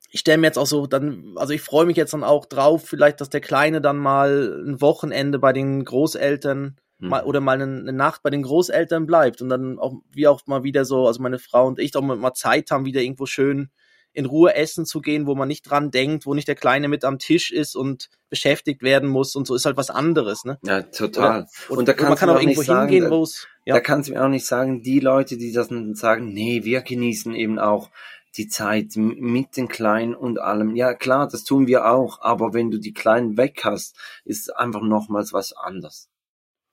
[0.08, 2.86] ich stelle mir jetzt auch so dann, also ich freue mich jetzt dann auch drauf,
[2.86, 7.08] vielleicht, dass der Kleine dann mal ein Wochenende bei den Großeltern Mhm.
[7.08, 10.46] mal, oder mal eine, eine Nacht bei den Großeltern bleibt und dann auch, wie auch
[10.46, 13.26] mal wieder so, also meine Frau und ich auch mal, mal Zeit haben, wieder irgendwo
[13.26, 13.70] schön
[14.12, 17.04] in Ruhe essen zu gehen, wo man nicht dran denkt, wo nicht der Kleine mit
[17.04, 20.58] am Tisch ist und beschäftigt werden muss und so ist halt was anderes, ne?
[20.62, 21.46] Ja, total.
[21.68, 23.74] Und, Und da man kannst kann du auch auch irgendwo sagen, hingehen, wo es, ja.
[23.74, 26.80] Da kannst du mir auch nicht sagen, die Leute, die das dann sagen, nee, wir
[26.80, 27.90] genießen eben auch
[28.36, 30.76] die Zeit mit den Kleinen und allem.
[30.76, 34.82] Ja, klar, das tun wir auch, aber wenn du die Kleinen weg hast, ist einfach
[34.82, 36.08] nochmals was anderes.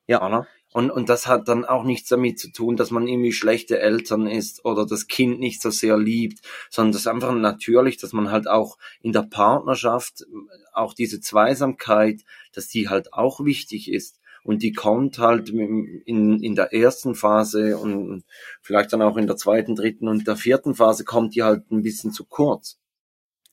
[0.07, 0.25] Ja.
[0.25, 0.47] Oder?
[0.77, 4.27] Und, und das hat dann auch nichts damit zu tun, dass man irgendwie schlechte Eltern
[4.27, 8.29] ist oder das Kind nicht so sehr liebt, sondern das ist einfach natürlich, dass man
[8.29, 10.27] halt auch in der Partnerschaft
[10.73, 12.21] auch diese Zweisamkeit,
[12.53, 14.19] dass die halt auch wichtig ist.
[14.43, 18.23] Und die kommt halt in, in der ersten Phase und
[18.61, 21.81] vielleicht dann auch in der zweiten, dritten und der vierten Phase kommt die halt ein
[21.81, 22.77] bisschen zu kurz.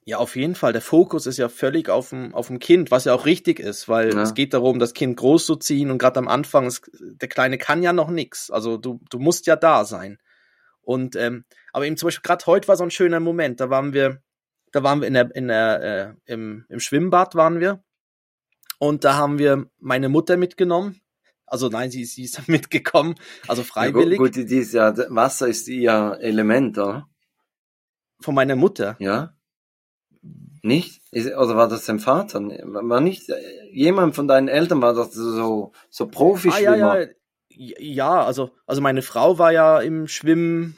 [0.06, 0.72] Ja, auf jeden Fall.
[0.72, 3.88] Der Fokus ist ja völlig auf dem, auf dem Kind, was ja auch richtig ist,
[3.88, 4.22] weil Ja.
[4.22, 7.56] es geht darum, das Kind groß zu ziehen und gerade am Anfang, ist, der Kleine
[7.56, 8.50] kann ja noch nix.
[8.50, 10.18] Also du, du musst ja da sein.
[10.82, 13.60] Und ähm, aber eben zum Beispiel gerade heute war so ein schöner Moment.
[13.60, 14.20] Da waren wir,
[14.72, 17.82] da waren wir in der, in der, äh, im, im Schwimmbad waren wir
[18.78, 21.00] und da haben wir meine Mutter mitgenommen.
[21.46, 23.14] Also nein, sie, sie ist mitgekommen,
[23.48, 27.08] also freiwillig Ja, gut, gut, die ist ja, Wasser ist ihr Element, oder?
[28.20, 28.96] von meiner Mutter.
[28.98, 29.34] Ja?
[30.64, 31.02] Nicht?
[31.12, 32.40] Oder war das dein Vater?
[32.40, 33.30] War nicht
[33.70, 37.00] jemand von deinen Eltern war das so so Ah, Profischwimmer?
[37.00, 37.06] ja, ja.
[37.56, 40.74] Ja, also, also meine Frau war ja im Schwimmen,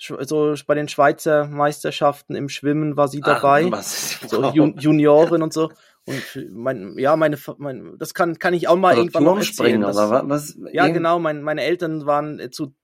[0.00, 3.64] sch- so bei den Schweizer Meisterschaften im Schwimmen war sie dabei.
[3.64, 4.52] die so Frau?
[4.52, 5.70] Jun Juniorin und so.
[6.06, 9.82] Und mein, ja, meine, mein, das kann, kann ich auch mal oder irgendwann noch erzählen.
[9.84, 10.56] Oder wa- was?
[10.72, 11.18] ja, genau.
[11.18, 12.74] Mein, meine Eltern waren äh, zu,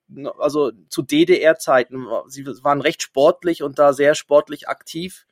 [0.40, 5.24] also zu DDR-Zeiten, sie waren recht sportlich und da sehr sportlich aktiv.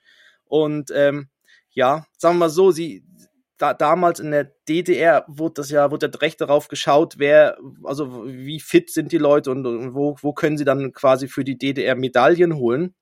[0.50, 1.28] Und ähm,
[1.70, 3.04] ja, sagen wir mal so, sie
[3.56, 8.58] da, damals in der DDR wurde das ja, wurde recht darauf geschaut, wer, also wie
[8.58, 11.94] fit sind die Leute und, und wo, wo können sie dann quasi für die DDR
[11.94, 12.94] Medaillen holen.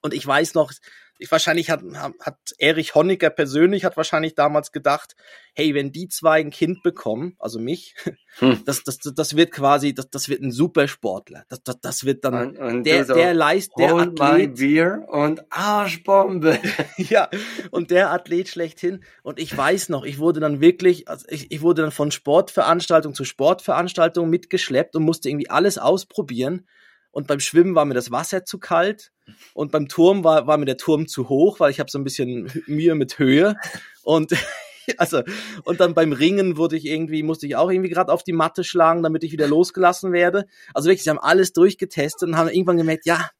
[0.00, 0.72] Und ich weiß noch,
[1.18, 1.82] ich wahrscheinlich hat,
[2.20, 5.14] hat Erich Honecker persönlich hat wahrscheinlich damals gedacht,
[5.54, 7.94] hey, wenn die zwei ein Kind bekommen, also mich,
[8.38, 8.62] Hm.
[8.64, 11.44] das, das, das wird quasi, das, das wird ein Supersportler.
[11.48, 15.44] Das, das, das wird dann Und, und der, so, der Leist, der Athlet, beer und
[15.50, 16.58] Arschbombe.
[16.96, 17.28] ja,
[17.70, 19.04] und der Athlet schlechthin.
[19.22, 23.14] Und ich weiß noch, ich wurde dann wirklich, also ich, ich wurde dann von Sportveranstaltung
[23.14, 26.66] zu Sportveranstaltung mitgeschleppt und musste irgendwie alles ausprobieren.
[27.14, 29.12] Und beim Schwimmen war mir das Wasser zu kalt
[29.54, 32.02] und beim Turm war, war mir der Turm zu hoch, weil ich habe so ein
[32.02, 33.54] bisschen Mühe mit Höhe.
[34.02, 34.32] Und
[34.98, 35.22] also
[35.62, 38.64] und dann beim Ringen wurde ich irgendwie musste ich auch irgendwie gerade auf die Matte
[38.64, 40.46] schlagen, damit ich wieder losgelassen werde.
[40.74, 43.30] Also wirklich, sie haben alles durchgetestet und haben irgendwann gemerkt, ja,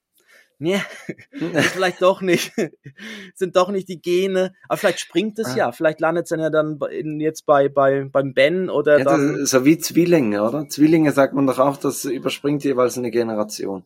[0.65, 0.81] nee,
[1.33, 2.53] ist vielleicht doch nicht,
[3.35, 5.57] sind doch nicht die Gene, aber vielleicht springt es Ah.
[5.57, 9.05] ja, vielleicht landet es dann ja dann in, jetzt bei, bei, beim Ben oder Ja,
[9.05, 10.69] dann, ist so wie Zwillinge, oder?
[10.69, 13.85] Zwillinge sagt man doch auch, das überspringt jeweils eine Generation.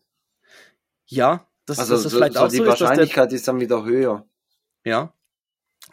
[1.06, 3.32] ja, das, Also das ist so, vielleicht so auch die so ist, dass der, Wahrscheinlichkeit
[3.32, 4.24] ist dann wieder höher.
[4.84, 5.12] ja,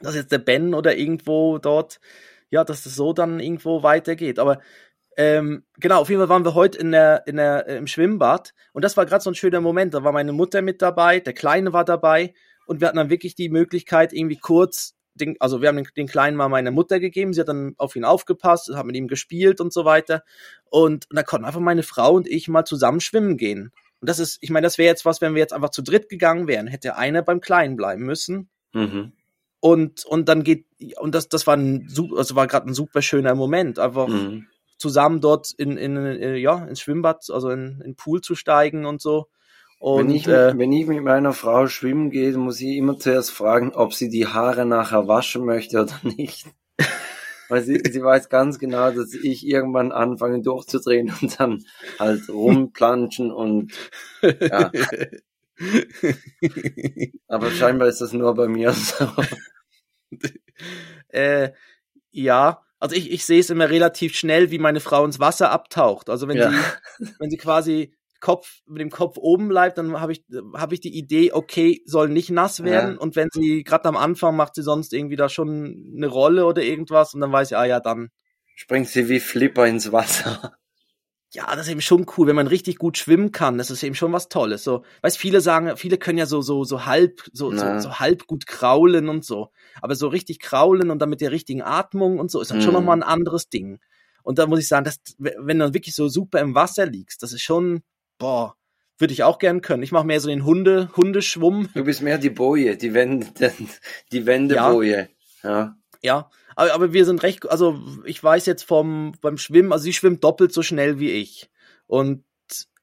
[0.02, 2.00] dass jetzt der Ben oder irgendwo dort,
[2.50, 4.62] ja, dass das so dann irgendwo weitergeht, aber
[5.18, 8.54] ähm, genau, auf jeden Fall waren wir heute in der, in der, äh, im Schwimmbad
[8.74, 9.94] und das war gerade so ein schöner Moment.
[9.94, 12.34] Da war meine Mutter mit dabei, der Kleine war dabei
[12.66, 16.08] und wir hatten dann wirklich die Möglichkeit, irgendwie kurz, den, also wir haben den, den
[16.08, 19.62] Kleinen mal meiner Mutter gegeben, sie hat dann auf ihn aufgepasst, hat mit ihm gespielt
[19.62, 20.24] und so weiter.
[20.66, 23.72] Und, und da konnten einfach meine Frau und ich mal zusammen schwimmen gehen.
[24.02, 26.10] Und das ist, ich meine, das wäre jetzt was, wenn wir jetzt einfach zu dritt
[26.10, 28.50] gegangen wären, hätte einer beim Kleinen bleiben müssen.
[28.74, 29.14] Mhm.
[29.62, 30.66] Und, und dann geht,
[30.98, 34.48] und das, das war ein, su- also war gerade ein super schöner Moment, einfach Mhm.
[34.78, 38.86] Zusammen dort in, in, äh, ja, ins Schwimmbad, also in, in den Pool zu steigen
[38.86, 39.28] und so.
[39.80, 42.98] Und wenn, ich, äh, mit- wenn ich mit meiner Frau schwimmen gehe, muss ich immer
[42.98, 46.46] zuerst fragen, ob sie die Haare nachher waschen möchte oder nicht.
[47.50, 51.64] Weil sie, sie weiß ganz genau, dass ich irgendwann anfange durchzudrehen und dann
[52.00, 53.72] halt rumplanschen und
[54.50, 54.72] ja.
[57.28, 59.08] Aber scheinbar ist das nur bei mir so.
[61.10, 61.52] äh,
[62.12, 66.10] ja, also ich, ich sehe es immer relativ schnell, wie meine Frau ins Wasser abtaucht.
[66.10, 66.50] Also wenn Ja.
[66.50, 66.58] sie,
[67.20, 70.24] wenn sie quasi Kopf mit dem Kopf oben bleibt, dann habe ich
[70.56, 73.00] habe ich die Idee, okay, soll nicht nass werden Ja.
[73.00, 76.64] und wenn sie gerade am Anfang macht sie sonst irgendwie da schon eine Rolle oder
[76.64, 78.10] irgendwas und dann weiß ich, ah ja, dann
[78.56, 80.58] Springt sie wie Flipper ins Wasser.
[81.36, 83.58] Ja, das ist eben schon cool, wenn man richtig gut schwimmen kann.
[83.58, 84.64] Das ist eben schon was Tolles.
[84.64, 88.26] So, weißt, viele sagen, viele können ja so so so halb so so, so halb
[88.28, 92.32] gut kraulen und so, aber so richtig kraulen und dann mit der richtigen Atmung und
[92.32, 92.80] so ist dann schon Mhm.
[92.80, 93.80] noch mal ein anderes Ding.
[94.24, 97.22] Und da muss ich sagen, dass wenn du dann wirklich so super im Wasser liegst,
[97.22, 97.82] das ist schon
[98.18, 98.56] boah,
[98.98, 99.84] würde ich auch gern können.
[99.84, 101.70] Ich mache mehr so den Hunde Hundeschwumm.
[101.76, 103.28] Du bist mehr die Boje, die Wende,
[104.12, 105.10] die Wendeboje.
[105.44, 105.76] Ja.
[106.02, 109.94] Ja, aber, aber wir sind recht, also ich weiß jetzt vom beim Schwimmen, also sie
[109.94, 111.50] schwimmt doppelt so schnell wie ich.
[111.88, 112.24] Und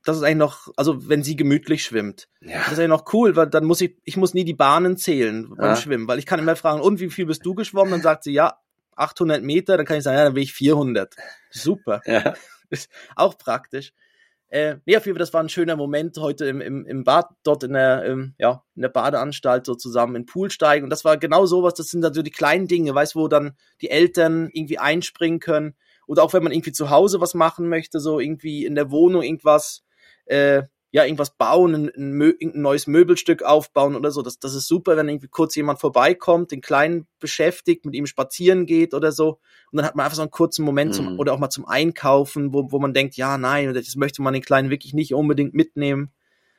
[0.04, 2.28] das ist eigentlich noch, also wenn sie gemütlich schwimmt.
[2.40, 2.58] Ja.
[2.58, 5.48] Das ist eigentlich noch cool, weil dann muss ich, ich muss nie die Bahnen zählen
[5.56, 5.76] beim Ja.
[5.76, 7.92] Schwimmen, weil ich kann immer fragen, und wie viel bist du geschwommen?
[7.92, 8.58] Dann sagt sie, ja,
[8.96, 11.14] 800 Meter, dann kann ich sagen, ja, dann will ich 400.
[11.50, 12.02] Super.
[12.04, 12.34] Ja.
[12.70, 13.92] Ist auch praktisch.
[14.52, 17.30] Äh, nee, auf jeden Fall, das war ein schöner Moment heute im, im, im Bad,
[17.42, 20.84] dort in der, ähm, ja, in der Badeanstalt so zusammen in den Pool steigen.
[20.84, 23.56] Und das war genau sowas, das sind dann so die kleinen Dinge, weißt wo dann
[23.80, 25.74] die Eltern irgendwie einspringen können.
[26.06, 29.22] Oder auch wenn man irgendwie zu Hause was machen möchte, so irgendwie in der Wohnung
[29.22, 29.84] irgendwas,
[30.26, 34.20] äh, ja, irgendwas bauen, ein, ein, irgendein neues Möbelstück aufbauen oder so.
[34.20, 38.66] Das, das ist super, wenn irgendwie kurz jemand vorbeikommt, den Kleinen beschäftigt, mit ihm spazieren
[38.66, 39.38] geht oder so.
[39.70, 41.18] Und dann hat man einfach so einen kurzen Moment zum, Mhm.
[41.18, 44.42] oder auch mal zum Einkaufen, wo, wo man denkt, ja, nein, das möchte man den
[44.42, 46.12] Kleinen wirklich nicht unbedingt mitnehmen.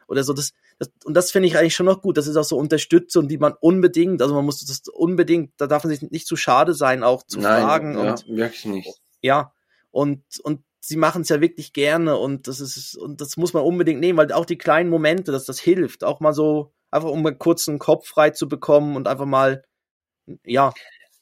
[0.08, 2.18] Oder so, das, das und das finde ich eigentlich schon noch gut.
[2.18, 5.84] Das ist auch so Unterstützung, die man unbedingt, also man muss das unbedingt, da darf
[5.84, 8.90] man sich nicht zu schade sein, auch zu Nein, fragen ja, und wirklich nicht.
[9.22, 9.54] ja,
[9.92, 13.64] und, und sie machen es ja wirklich gerne und das ist, und das muss man
[13.64, 17.22] unbedingt nehmen, weil auch die kleinen Momente, dass das hilft, auch mal so, einfach um
[17.22, 19.64] mal kurz einen Kopf frei zu bekommen und einfach mal,
[20.44, 20.74] ja,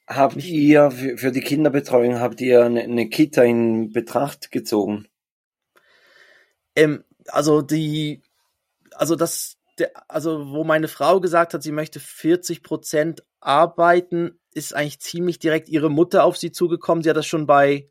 [0.08, 5.08] Habt ihr für, für die Kinderbetreuung habt ihr eine, eine Kita in Betracht gezogen?
[6.76, 8.22] ähm, also die,
[8.96, 14.76] also das, der, also wo meine Frau gesagt hat, sie möchte 40 Prozent arbeiten, ist
[14.76, 17.04] eigentlich ziemlich direkt ihre Mutter auf sie zugekommen.
[17.04, 17.90] Sie hat das schon bei,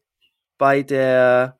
[0.59, 1.59] bei der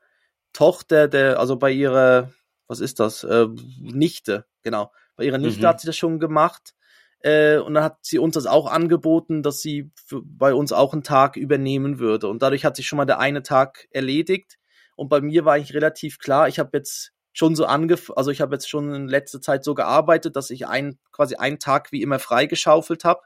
[0.53, 2.33] Tochter, der, also bei ihrer,
[2.69, 3.47] was ist das, äh,
[3.81, 4.93] Nichte, genau.
[5.17, 5.69] Bei ihrer Nichte Mhm.
[5.69, 6.75] hat sie das schon gemacht.
[7.23, 10.93] Äh, und dann hat sie uns das auch angeboten, dass sie für, bei uns auch
[10.95, 12.29] einen Tag übernehmen würde.
[12.29, 14.57] Und dadurch hat sich schon mal der eine Tag erledigt.
[14.97, 18.41] Und bei mir war eigentlich relativ klar, ich habe jetzt schon so angef also ich
[18.41, 22.03] habe jetzt schon in letzter Zeit so gearbeitet, dass ich einen, quasi einen Tag wie
[22.03, 23.21] immer freigeschaufelt habe.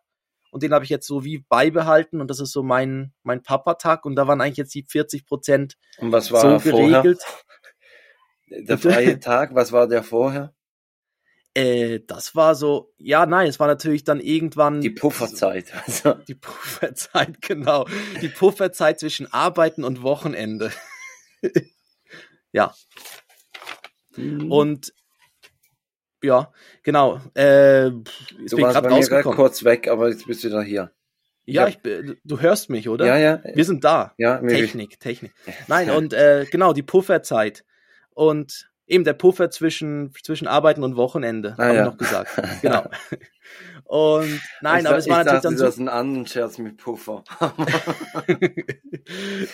[0.54, 4.04] Und den habe ich jetzt so wie beibehalten und das ist so mein, mein Papa-Tag
[4.04, 7.02] und da waren eigentlich jetzt die 40 Prozent Und was war so vorher?
[7.02, 7.24] geregelt.
[8.68, 10.54] Der freie Tag, was war der vorher?
[11.54, 15.72] Äh, das war so, ja, nein, es war natürlich dann irgendwann Die Pufferzeit.
[15.86, 17.86] Also, die Pufferzeit, genau.
[18.22, 20.70] Die Pufferzeit zwischen Arbeiten und Wochenende.
[22.52, 22.72] ja,
[24.16, 24.92] und und
[26.24, 27.20] ja, genau.
[27.36, 30.62] Äh, jetzt du bin ich warst bei mir kurz weg, aber jetzt bist du wieder
[30.62, 30.90] hier.
[31.46, 31.68] Ja, Ja.
[31.68, 31.78] ich,
[32.24, 33.06] du hörst mich, oder?
[33.06, 33.42] Ja, ja.
[33.54, 34.14] Wir sind da.
[34.16, 35.32] Ja, wir- Technik, Technik.
[35.68, 37.64] Nein, und äh, genau, die Pufferzeit.
[38.10, 41.84] Und eben der Puffer zwischen, zwischen Arbeiten und Wochenende, Ah, habe ja.
[41.84, 42.30] ich noch gesagt.
[42.62, 42.84] Genau.
[43.84, 45.66] Und nein, ich aber es war ich natürlich dachte, dann das so.
[45.66, 47.22] ist ein anderen Scherz mit Puffer.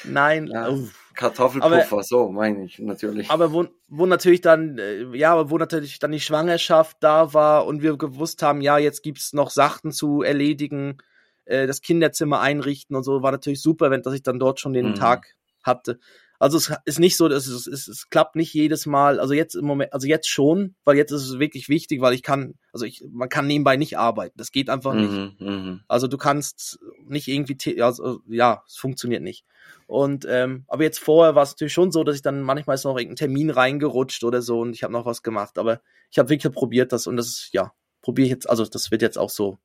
[0.05, 0.69] nein, Ja.
[0.71, 1.07] uff.
[1.15, 3.31] Kartoffelpuffer, so meine ich natürlich.
[3.31, 7.67] aber wo, wo natürlich dann, äh, ja, aber wo natürlich dann die Schwangerschaft da war
[7.67, 10.99] und wir gewusst haben, ja, jetzt gibt's noch Sachen zu erledigen,
[11.45, 14.73] äh, das Kinderzimmer einrichten und so, war natürlich super, wenn dass ich dann dort schon
[14.73, 14.95] den Mhm.
[14.95, 15.99] Tag hatte.
[16.41, 19.21] Also es ist nicht so, dass es, es, es klappt nicht jedes Mal.
[19.21, 22.23] Also jetzt im Moment, also jetzt schon, weil jetzt ist es wirklich wichtig, weil ich
[22.23, 24.39] kann, also ich, man kann nebenbei nicht arbeiten.
[24.39, 25.13] Das geht einfach nicht.
[25.13, 25.81] mhm, mhm.
[25.87, 29.45] Also du kannst nicht irgendwie, also, ja, es funktioniert nicht.
[29.87, 32.85] Und ähm, aber jetzt vorher war es natürlich schon so, dass ich dann manchmal ist
[32.85, 35.59] noch irgendein Termin reingerutscht oder so und ich habe noch was gemacht.
[35.59, 38.91] Aber ich habe wirklich probiert das und das ist, ja, probiere ich jetzt, also das
[38.91, 39.59] wird jetzt auch so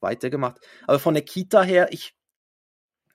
[0.00, 0.60] weitergemacht.
[0.86, 2.14] Aber von der Kita her, ich,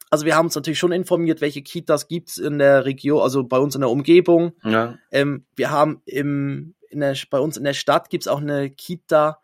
[0.09, 3.57] also wir haben uns natürlich schon informiert, welche Kitas gibt's in der Region, also bei
[3.57, 4.53] uns in der Umgebung.
[4.63, 4.97] Ja.
[5.11, 9.41] Ähm, wir haben im, in der, bei uns in der Stadt gibt's auch eine Kita,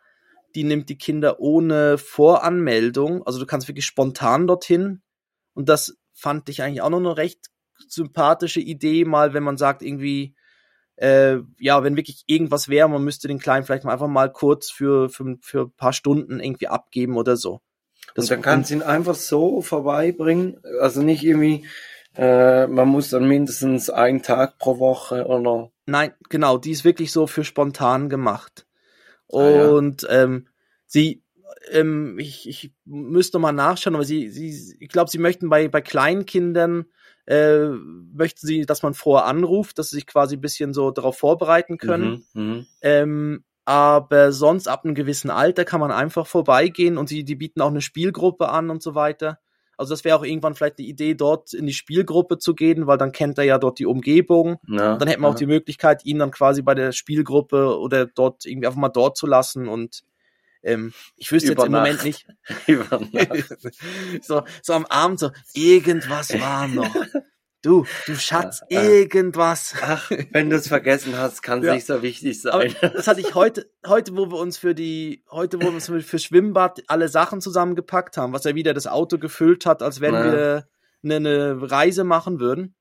[0.55, 3.25] die nimmt die Kinder ohne Voranmeldung.
[3.25, 5.01] Also du kannst wirklich spontan dorthin.
[5.53, 7.49] Und das fand ich eigentlich auch noch eine recht
[7.87, 10.35] sympathische Idee, mal wenn man sagt, irgendwie,
[10.95, 14.69] äh, ja, wenn wirklich irgendwas wäre, man müsste den Kleinen vielleicht mal einfach mal kurz
[14.69, 17.61] für, für, für ein paar Stunden irgendwie abgeben oder so.
[18.15, 20.57] Und dann kannst du ihn einfach so vorbeibringen.
[20.79, 21.65] Also nicht irgendwie,
[22.15, 25.71] äh, man muss dann mindestens einen Tag pro Woche oder.
[25.85, 28.65] Nein, genau, die ist wirklich so für spontan gemacht.
[29.31, 29.69] Ah, ja.
[29.69, 30.47] Und ähm,
[30.85, 31.23] sie,
[31.71, 35.81] ähm, ich, ich müsste mal nachschauen, aber sie, sie, ich glaube, sie möchten bei, bei
[35.81, 36.85] Kleinkindern
[37.25, 41.17] äh, möchten sie, dass man vorher anruft, dass sie sich quasi ein bisschen so darauf
[41.17, 42.25] vorbereiten können.
[42.33, 42.65] Mhm, mhm.
[42.81, 47.61] Ähm, aber sonst ab einem gewissen Alter kann man einfach vorbeigehen und sie, die bieten
[47.61, 49.39] auch eine Spielgruppe an und so weiter.
[49.77, 52.97] Also das wäre auch irgendwann vielleicht die Idee, dort in die Spielgruppe zu gehen, weil
[52.97, 54.57] dann kennt er ja dort die Umgebung.
[54.67, 55.33] Ja, dann hätte man ja.
[55.33, 59.17] auch die Möglichkeit, ihn dann quasi bei der Spielgruppe oder dort irgendwie einfach mal dort
[59.17, 60.03] zu lassen und
[60.63, 62.25] ähm, ich wüsste Über jetzt im Moment nicht.
[62.67, 63.57] Über Nacht.
[64.21, 66.95] so, so am Abend so, irgendwas war noch.
[67.63, 68.89] Du, du Schatz, Ja, ja.
[68.89, 69.73] irgendwas.
[69.81, 71.73] Ach, wenn du es vergessen hast, kann es Ja.
[71.75, 72.75] nicht so wichtig Aber sein.
[72.93, 76.19] das hatte ich heute, heute, wo wir uns für die, heute, wo wir uns für
[76.19, 80.23] Schwimmbad alle Sachen zusammengepackt haben, was er wieder das Auto gefüllt hat, als wenn Ja.
[80.25, 80.67] wir
[81.03, 82.75] eine, eine Reise machen würden.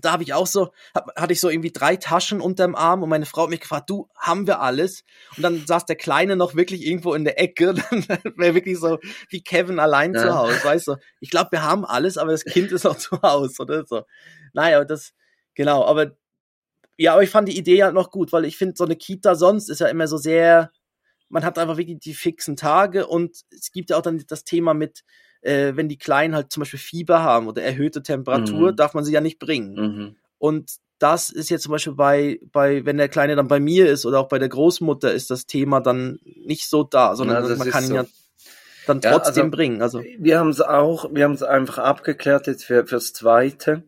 [0.00, 3.10] Da habe ich auch so, hab, hatte ich so irgendwie drei Taschen unterm Arm und
[3.10, 5.04] meine Frau hat mich gefragt, du, haben wir alles?
[5.36, 8.98] Und dann saß der Kleine noch wirklich irgendwo in der Ecke, dann wäre wirklich so
[9.28, 10.22] wie Kevin allein Ja.
[10.22, 10.96] zu Hause, weißt du?
[11.20, 14.02] Ich glaube, wir haben alles, aber das Kind ist noch zu Hause oder so.
[14.54, 15.12] Naja, aber das,
[15.54, 16.12] genau, aber
[16.96, 19.34] ja, aber ich fand die Idee halt noch gut, weil ich finde, so eine Kita
[19.34, 20.70] sonst ist ja immer so sehr,
[21.28, 24.74] man hat einfach wirklich die fixen Tage und es gibt ja auch dann das Thema
[24.74, 25.02] mit,
[25.42, 28.76] äh, wenn die Kleinen halt zum Beispiel Fieber haben oder erhöhte Temperatur, Mhm.
[28.76, 29.74] darf man sie ja nicht bringen.
[29.74, 30.16] Mhm.
[30.38, 34.06] Und das ist jetzt zum Beispiel bei, bei, wenn der Kleine dann bei mir ist
[34.06, 37.70] oder auch bei der Großmutter, ist das Thema dann nicht so da, sondern Ja, man
[37.70, 37.94] kann ihn so.
[37.96, 38.04] ja
[38.86, 39.82] dann Ja, trotzdem also- bringen.
[39.82, 43.82] Also Wir haben es auch, wir haben es einfach abgeklärt jetzt für, fürs Zweite,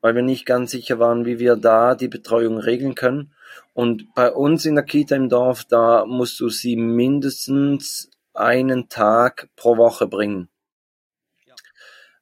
[0.00, 3.32] weil wir nicht ganz sicher waren, wie wir da die Betreuung regeln können.
[3.74, 9.48] Und bei uns in der Kita im Dorf, da musst du sie mindestens einen Tag
[9.56, 10.48] pro Woche bringen.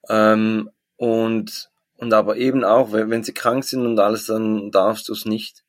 [0.08, 5.08] Ähm, und, und aber eben auch, wenn, wenn sie krank sind und alles, dann darfst
[5.08, 5.64] du es nicht.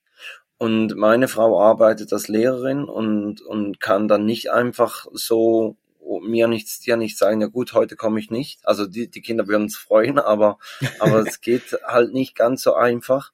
[0.57, 5.77] Und meine Frau arbeitet als Lehrerin und, und kann dann nicht einfach so
[6.21, 8.65] mir nichts, dir nicht sagen, ja gut, heute komme ich nicht.
[8.65, 10.57] Also die, die Kinder würden es freuen, aber,
[10.99, 13.31] aber es geht halt nicht ganz so einfach.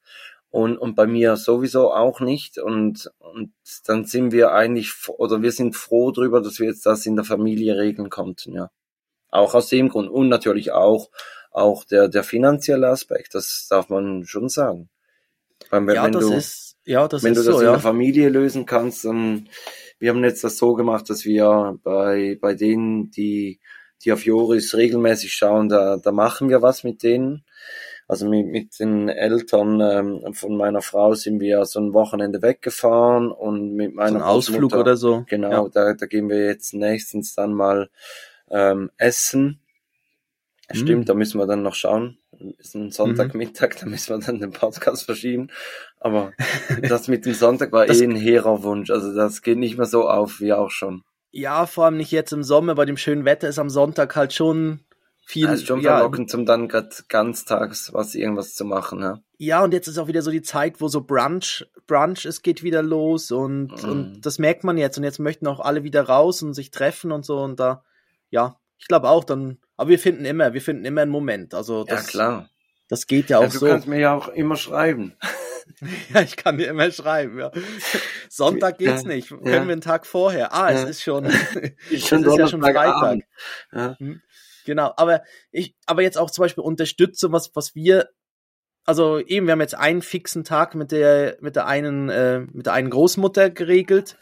[0.49, 2.57] Und, und bei mir sowieso auch nicht.
[2.59, 3.53] Und, und
[3.85, 7.25] dann sind wir eigentlich, oder wir sind froh drüber, dass wir jetzt das in der
[7.25, 8.69] Familie regeln konnten, ja.
[9.33, 10.09] Auch aus dem Grund.
[10.09, 11.09] Und natürlich auch,
[11.51, 14.89] auch der, der finanzielle Aspekt, das darf man schon sagen.
[15.71, 17.65] Weil wenn, ja, wenn das du, ist, ja, das wenn ist du das so, in
[17.65, 17.71] ja.
[17.71, 19.49] der Familie lösen kannst, dann,
[19.97, 23.59] wir haben jetzt das so gemacht, dass wir bei, bei denen, die,
[24.03, 27.43] die auf Joris regelmäßig schauen, da, da machen wir was mit denen.
[28.07, 33.31] Also mit, mit den Eltern ähm, von meiner Frau sind wir so ein Wochenende weggefahren
[33.31, 35.23] und mit So meiner ein Ausflug oder so.
[35.27, 35.69] Genau, Ja.
[35.73, 37.89] da, da gehen wir jetzt nächstens dann mal
[38.49, 39.59] ähm, essen.
[40.71, 40.75] Mm.
[40.75, 42.17] Stimmt, da müssen wir dann noch schauen.
[42.57, 45.49] Ist ein Sonntagmittag, da müssen wir dann den Podcast verschieben.
[45.99, 46.33] Aber
[46.81, 48.89] das mit dem Sonntag war Das- eh ein hehrer Wunsch.
[48.89, 51.03] Also das geht nicht mehr so auf wie auch schon.
[51.31, 54.33] Ja, vor allem nicht jetzt im Sommer, bei dem schönen Wetter ist am Sonntag halt
[54.33, 54.81] schon
[55.25, 55.47] viel.
[55.49, 59.01] Ist schon ja, verlockend, um dann grad ganztags was irgendwas zu machen.
[59.01, 59.19] Ja.
[59.37, 62.61] ja, und jetzt ist auch wieder so die Zeit, wo so Brunch, Brunch, es geht
[62.61, 63.89] wieder los und, Mhm.
[63.89, 64.97] und das merkt man jetzt.
[64.97, 67.39] Und jetzt möchten auch alle wieder raus und sich treffen und so.
[67.39, 67.83] Und da,
[68.33, 71.53] ja, ich glaube auch dann, aber wir finden immer, wir finden immer einen Moment.
[71.53, 72.49] Also ja, das, klar.
[72.89, 73.67] das geht ja Ja, auch du so.
[73.67, 75.15] kannst mir ja auch immer schreiben.
[76.13, 77.49] Ja, ich kann dir immer schreiben, ja.
[78.29, 79.29] Sonntag geht's Ja, nicht.
[79.29, 79.53] Können ja.
[79.65, 80.53] wir einen Tag vorher.
[80.53, 80.87] Ah, es Ja.
[80.89, 81.23] ist schon,
[81.89, 83.19] es ist ja schon Freitag.
[83.71, 83.95] Ja.
[84.65, 88.09] Genau, aber ich, aber jetzt auch zum Beispiel Unterstützung, was, was wir,
[88.83, 92.65] also eben, wir haben jetzt einen fixen Tag mit der, mit der einen, äh, mit
[92.65, 94.17] der einen Großmutter geregelt.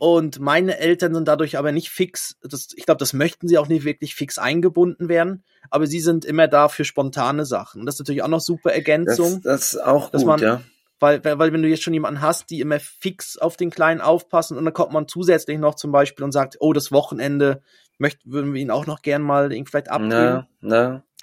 [0.00, 3.68] Und meine Eltern sind dadurch aber nicht fix, das, ich glaube, das möchten sie auch
[3.68, 7.80] nicht wirklich fix eingebunden werden, aber sie sind immer da für spontane Sachen.
[7.80, 9.40] Und das ist natürlich auch noch super Das, Ergänzung.
[9.42, 10.60] das ist auch gut, man- ja.
[11.00, 14.00] Weil, weil, weil wenn du jetzt schon jemanden hast, die immer fix auf den Kleinen
[14.00, 17.62] aufpassen und dann kommt man zusätzlich noch zum Beispiel und sagt, oh, das Wochenende
[17.98, 20.48] möchten, würden wir ihn auch noch gern mal irgendwie vielleicht abgeben, Ja,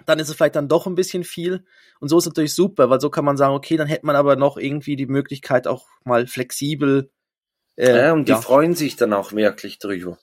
[0.06, 1.64] dann ist es vielleicht dann doch ein bisschen viel.
[2.00, 4.16] Und so ist es natürlich super, weil so kann man sagen, okay, dann hätte man
[4.16, 7.10] aber noch irgendwie die Möglichkeit auch mal flexibel.
[7.76, 10.18] Äh, ja, und die ja, freuen sich dann auch wirklich drüber.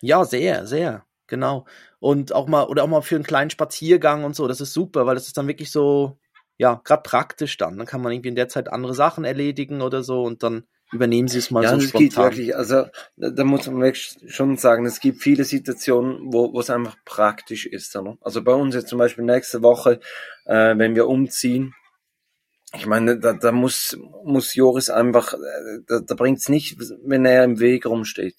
[0.00, 1.66] ja, sehr, sehr, genau.
[1.98, 5.06] Und auch mal, oder auch mal für einen kleinen Spaziergang und so, das ist super,
[5.06, 6.18] weil das ist dann wirklich so,
[6.58, 7.78] ja, gerade praktisch dann.
[7.78, 11.28] Dann kann man irgendwie in der Zeit andere Sachen erledigen oder so und dann übernehmen
[11.28, 12.32] sie es mal ja, so und es geht spontan.
[12.32, 12.84] wirklich, also
[13.16, 17.66] da, muss man wirklich schon sagen, es gibt viele Situationen, wo, wo es einfach praktisch
[17.66, 17.96] ist.
[17.96, 18.16] Oder?
[18.20, 20.00] Also bei uns jetzt zum Beispiel nächste Woche,
[20.44, 21.74] äh, wenn wir umziehen,
[22.74, 27.44] ich meine, da, da muss, muss Joris einfach, äh, da, da bringt's nicht, wenn er
[27.44, 28.36] im Weg rumsteht.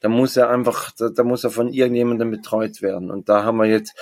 [0.00, 3.10] Da muss er einfach, da, da muss er von irgendjemandem betreut werden.
[3.10, 3.94] Und da haben wir jetzt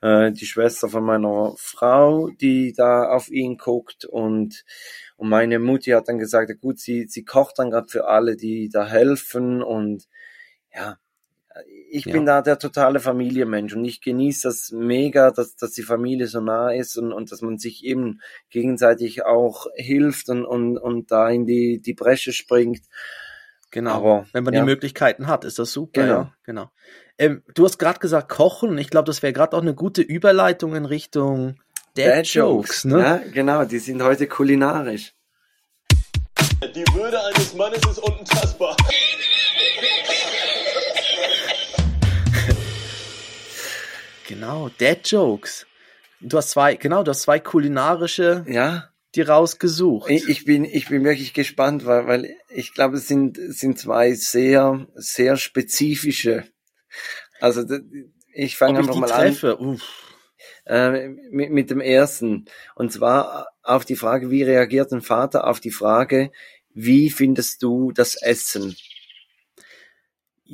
[0.00, 4.64] äh, die Schwester von meiner Frau, die da auf ihn guckt und
[5.22, 8.68] und meine Mutti hat dann gesagt, gut, sie, sie kocht dann gerade für alle, die
[8.68, 10.08] da helfen und
[10.74, 10.98] ja,
[11.90, 12.12] Ich Ja.
[12.12, 16.40] bin da der totale Familienmensch und ich genieße das mega, dass, dass die Familie so
[16.40, 21.28] nah ist und, und dass man sich eben gegenseitig auch hilft und, und, und da
[21.28, 22.82] in die, die Bresche springt.
[23.70, 23.92] Genau.
[23.92, 24.60] Aber, Wenn man ja.
[24.60, 26.02] die Möglichkeiten hat, ist das super.
[26.02, 26.14] Genau.
[26.14, 26.70] Ja, genau.
[27.18, 28.78] Ähm, du hast gerade gesagt Kochen.
[28.78, 31.60] Ich glaube, das wäre gerade auch eine gute Überleitung in Richtung
[31.94, 32.98] Dad, Jokes, ne?
[32.98, 35.14] Ja, genau, die sind heute kulinarisch.
[36.74, 38.76] Die Würde eines Mannes ist unantastbar.
[44.32, 45.66] Genau, Dad Jokes.
[46.20, 50.08] Du hast zwei, genau, du hast zwei kulinarische, Ja, die rausgesucht.
[50.08, 54.14] ich, ich bin, ich bin wirklich gespannt, weil, weil ich glaube, es sind, sind zwei
[54.14, 56.44] sehr, sehr spezifische.
[57.40, 57.62] Also,
[58.32, 59.20] ich fange ich einfach die mal an.
[59.20, 59.58] treffe.
[59.58, 59.82] Uff.
[60.64, 62.46] äh, mit, mit dem ersten.
[62.74, 66.32] Und zwar auf die Frage, wie reagiert ein Vater auf die Frage,
[66.72, 68.74] wie findest du das Essen?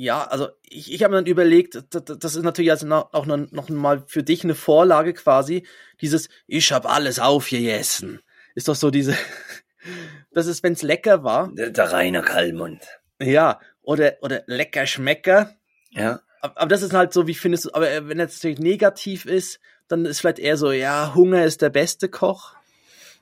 [0.01, 4.01] Ja, also ich, ich habe mir dann überlegt, das, ist natürlich also auch noch, mal
[4.07, 5.67] für dich eine Vorlage quasi.
[5.99, 8.21] Dieses, ich habe alles aufgegessen.
[8.55, 9.13] Ist doch so diese,
[10.31, 11.51] das ist, wenn's lecker war.
[11.51, 12.79] Der, der Rainer Kallmund.
[13.21, 15.57] Ja, oder, oder lecker Schmecker.
[15.89, 18.59] Ja, Aber, aber das ist halt so, wie findest du, aber äh, wenn das natürlich
[18.59, 22.53] negativ ist, dann ist vielleicht eher so, ja, Hunger ist der beste Koch.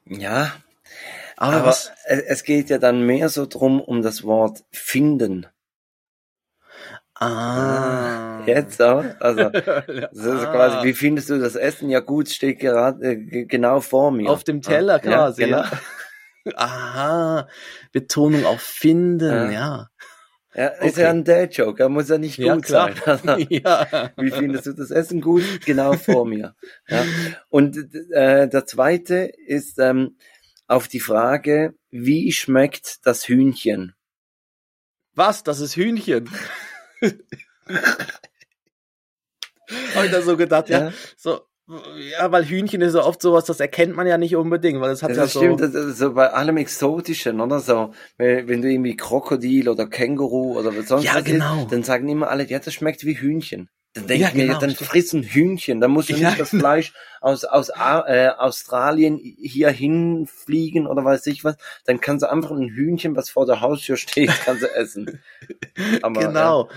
[0.05, 0.53] ja.
[1.37, 5.47] Aber, Aber es geht ja dann mehr so drum um das Wort finden.
[7.19, 8.43] Ah.
[8.45, 9.03] Jetzt auch.
[9.19, 10.51] Also, das ist Ah.
[10.53, 11.89] quasi, wie findest du das Essen?
[11.89, 14.29] Ja gut, steht gerade äh, genau vor mir.
[14.29, 15.57] Auf dem Teller Ja, quasi, genau.
[15.63, 15.71] ja.
[16.55, 17.47] Aha,
[17.91, 19.89] Betonung auf finden, Ja.
[20.55, 20.67] ja.
[20.69, 21.01] Ist Okay.
[21.01, 22.89] ja ein Dad-Joke, er muss ja nicht gut klar.
[23.05, 23.19] sein.
[23.27, 24.11] Also, ja.
[24.17, 25.43] Wie findest du das Essen gut?
[25.65, 26.55] Genau vor mir.
[26.87, 27.03] Ja.
[27.49, 27.77] Und
[28.11, 30.17] äh, der zweite ist ähm,
[30.67, 33.93] auf die Frage, wie schmeckt das Hühnchen?
[35.13, 35.43] Was?
[35.43, 36.29] Das ist Hühnchen.
[39.95, 40.85] Habe ich da so gedacht, ja.
[40.85, 40.93] Ja.
[41.17, 41.41] So,
[42.17, 45.03] ja, weil Hühnchen ist ja oft sowas, das erkennt man ja nicht unbedingt, weil das
[45.03, 45.65] hat Das, ja stimmt, so.
[45.67, 47.93] das ist so bei allem Exotischen, oder so.
[48.17, 51.63] Wenn, wenn du irgendwie Krokodil oder Känguru oder was sonst Ja, was genau.
[51.63, 53.69] isst, dann sagen immer alle, ja, das schmeckt wie Hühnchen.
[53.97, 55.81] Dann denke Ja, ich mir, genau, dann friss ein Hühnchen.
[55.81, 56.49] Dann musst du Ja, nicht das.
[56.51, 61.57] Fleisch aus, aus äh, Australien hier hinfliegen oder weiß ich was.
[61.85, 65.21] Dann kannst du einfach ein Hühnchen, was vor der Haustür steht, kannst du essen.
[66.01, 66.27] Aber, Ja.
[66.27, 66.69] genau.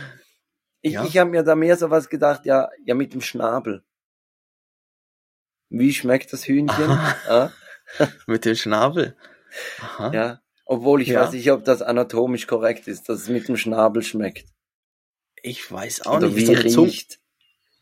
[0.82, 1.04] Ich, Ja.
[1.04, 3.82] ich habe mir da mehr so was gedacht, ja, ja mit dem Schnabel.
[5.68, 6.90] Wie schmeckt das Hühnchen?
[7.28, 7.52] Ja,
[8.26, 9.16] Mit dem Schnabel.
[9.80, 10.12] Aha.
[10.12, 10.40] ja.
[10.64, 11.22] Obwohl ich Ja.
[11.22, 14.46] weiß nicht, ob das anatomisch korrekt ist, dass es mit dem Schnabel schmeckt.
[15.42, 16.48] Ich weiß auch Oder nicht.
[16.48, 17.20] wie riecht.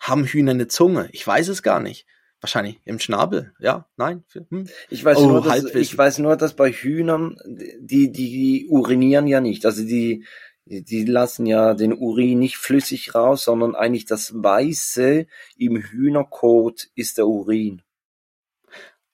[0.01, 1.09] Haben Hühner eine Zunge?
[1.13, 2.07] Ich weiß es gar nicht.
[2.41, 3.53] Wahrscheinlich im Schnabel.
[3.59, 4.23] Ja, nein.
[4.51, 4.69] Hm.
[4.91, 7.37] Ich weiß, Oh, nur, dass, ich weiß nur, dass bei Hühnern,
[7.81, 9.67] die, die urinieren ja nicht.
[9.67, 10.25] Also die,
[10.65, 16.89] die die lassen ja den Urin nicht flüssig raus, sondern eigentlich das Weiße im Hühnerkot
[16.95, 17.83] ist der Urin.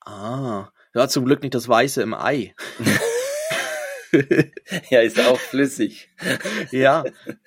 [0.01, 0.69] Ah.
[0.95, 2.55] Ja, zum Glück nicht das Weiße im Ei.
[4.91, 6.09] Ja, ist auch flüssig.
[6.71, 7.05] ja,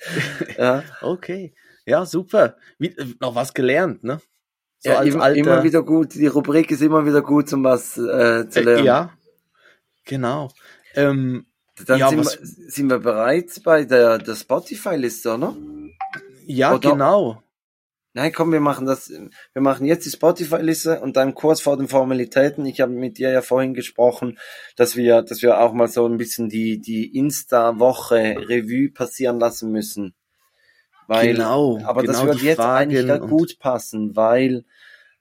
[0.57, 1.53] Ja, okay.
[1.85, 2.57] Ja, super.
[2.79, 4.19] Wie, äh, noch was gelernt, ne?
[4.79, 5.39] So ja immer, alter.
[5.39, 6.13] immer wieder gut.
[6.15, 8.85] Die Rubrik ist immer wieder gut, um was äh, zu äh, lernen.
[8.85, 9.13] ja.
[10.05, 10.49] Genau.
[10.95, 11.45] Ähm,
[11.85, 15.55] Dann Ja, sind, was- wir, sind wir bereit bei der, der Spotify-Liste, oder?
[16.45, 17.43] ja, Oder- genau.
[18.17, 19.11] Nein, komm, wir machen das.
[19.11, 22.65] Wir machen jetzt die Spotify-Liste und dann kurz vor den Formalitäten.
[22.65, 24.39] Ich habe mit dir ja vorhin gesprochen,
[24.75, 29.71] dass wir, dass wir auch mal so ein bisschen die die Insta-Woche Revue passieren lassen
[29.71, 30.15] müssen.
[31.05, 31.79] Weil, genau.
[31.83, 34.65] aber das genau wird die jetzt Fragen eigentlich gut passen, weil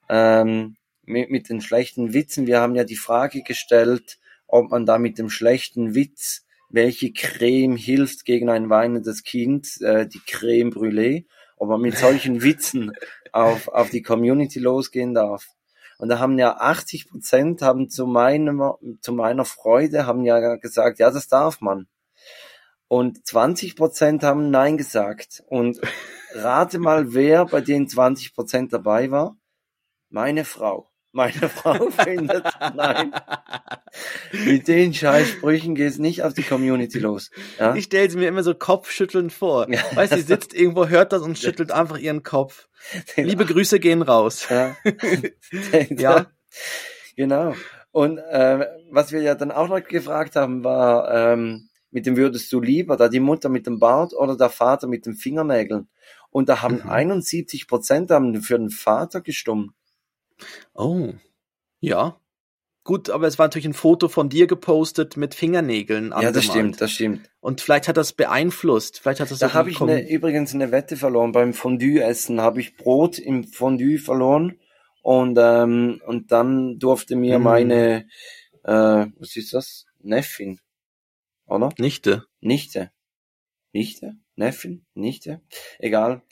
[0.08, 4.16] ähm, mit, mit den schlechten Witzen, wir haben ja die Frage gestellt,
[4.46, 10.06] ob man da mit dem schlechten Witz, welche Creme hilft gegen ein weinendes Kind, äh,
[10.06, 11.26] die Creme Brûlée,
[11.56, 12.92] ob man mit solchen Witzen
[13.32, 15.46] auf, auf die Community losgehen darf.
[15.98, 18.62] Und da haben ja 80 Prozent haben zu meinem,
[19.00, 21.88] zu meiner Freude haben ja gesagt, ja, das darf man.
[22.88, 25.42] Und 20 Prozent haben Nein gesagt.
[25.48, 25.80] Und
[26.34, 29.36] rate mal, wer bei den 20 Prozent dabei war?
[30.10, 30.88] Meine Frau.
[31.16, 32.44] Meine Frau findet
[32.74, 33.10] Nein.
[34.44, 37.30] Mit den Scheißsprüchen geht's nicht auf die Community los.
[37.58, 37.74] Ja?
[37.74, 39.66] Ich stelle sie mir immer so kopfschüttelnd vor.
[39.94, 42.68] Weißt du, sie sitzt irgendwo, hört das und schüttelt einfach ihren Kopf.
[43.16, 44.46] Liebe Grüße gehen raus.
[44.50, 44.76] Ja.
[45.88, 46.26] Ja.
[47.16, 47.54] Genau.
[47.92, 52.52] Und äh, was wir ja dann auch noch gefragt haben, war, ähm, mit dem würdest
[52.52, 55.88] du lieber, da die Mutter mit dem Bart oder der Vater mit den Fingernägeln?
[56.28, 56.90] Und da haben Mhm.
[56.90, 59.70] 71 Prozent haben für den Vater gestimmt.
[60.74, 61.12] Oh.
[61.80, 62.18] Ja.
[62.84, 66.80] gut, aber es war natürlich ein Foto von dir gepostet mit Fingernägeln Ja, das stimmt,
[66.80, 67.28] das stimmt.
[67.40, 69.00] Und vielleicht hat das beeinflusst.
[69.00, 71.32] Vielleicht hat das Da habe ich eine, übrigens eine Wette verloren.
[71.32, 74.58] Beim Fondue-Essen habe ich Brot im Fondue verloren
[75.02, 77.42] und, ähm, und dann durfte mir Mm.
[77.42, 78.08] meine,
[78.64, 79.86] äh, was ist das?
[80.00, 80.60] Neffin,
[81.46, 81.70] oder?
[81.78, 82.24] Nichte.
[82.40, 82.90] Nichte.
[83.72, 84.16] Nichte?
[84.36, 84.84] Neffin?
[84.94, 85.40] Nichte?
[85.78, 86.22] Egal.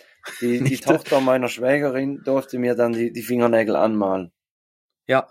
[0.41, 0.79] Die, die.
[0.79, 4.33] Tochter meiner Schwägerin durfte mir dann die, die Fingernägel anmalen.
[5.07, 5.29] Ja.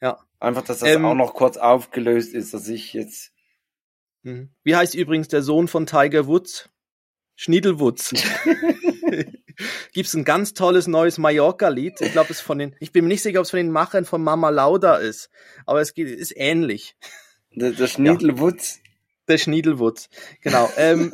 [0.00, 0.18] Ja.
[0.40, 3.32] Einfach, dass das Ähm, auch noch kurz aufgelöst ist, dass ich jetzt.
[4.22, 4.50] Mhm.
[4.62, 6.68] Wie heißt übrigens der Sohn von Tiger Woods?
[7.36, 8.14] Schniedelwutz.
[9.92, 12.00] Gibt's ein ganz tolles neues Mallorca-Lied.
[12.00, 13.70] Ich glaube, es ist von den, ich bin mir nicht sicher, ob es von den
[13.70, 15.30] Machern von Mama Lauda ist,
[15.66, 16.96] aber es geht, ist ähnlich.
[17.50, 18.80] Der, der Schniedelwutz.
[19.26, 20.08] Der Schniedelwutz.
[20.40, 20.70] Genau.
[20.76, 21.12] Ähm,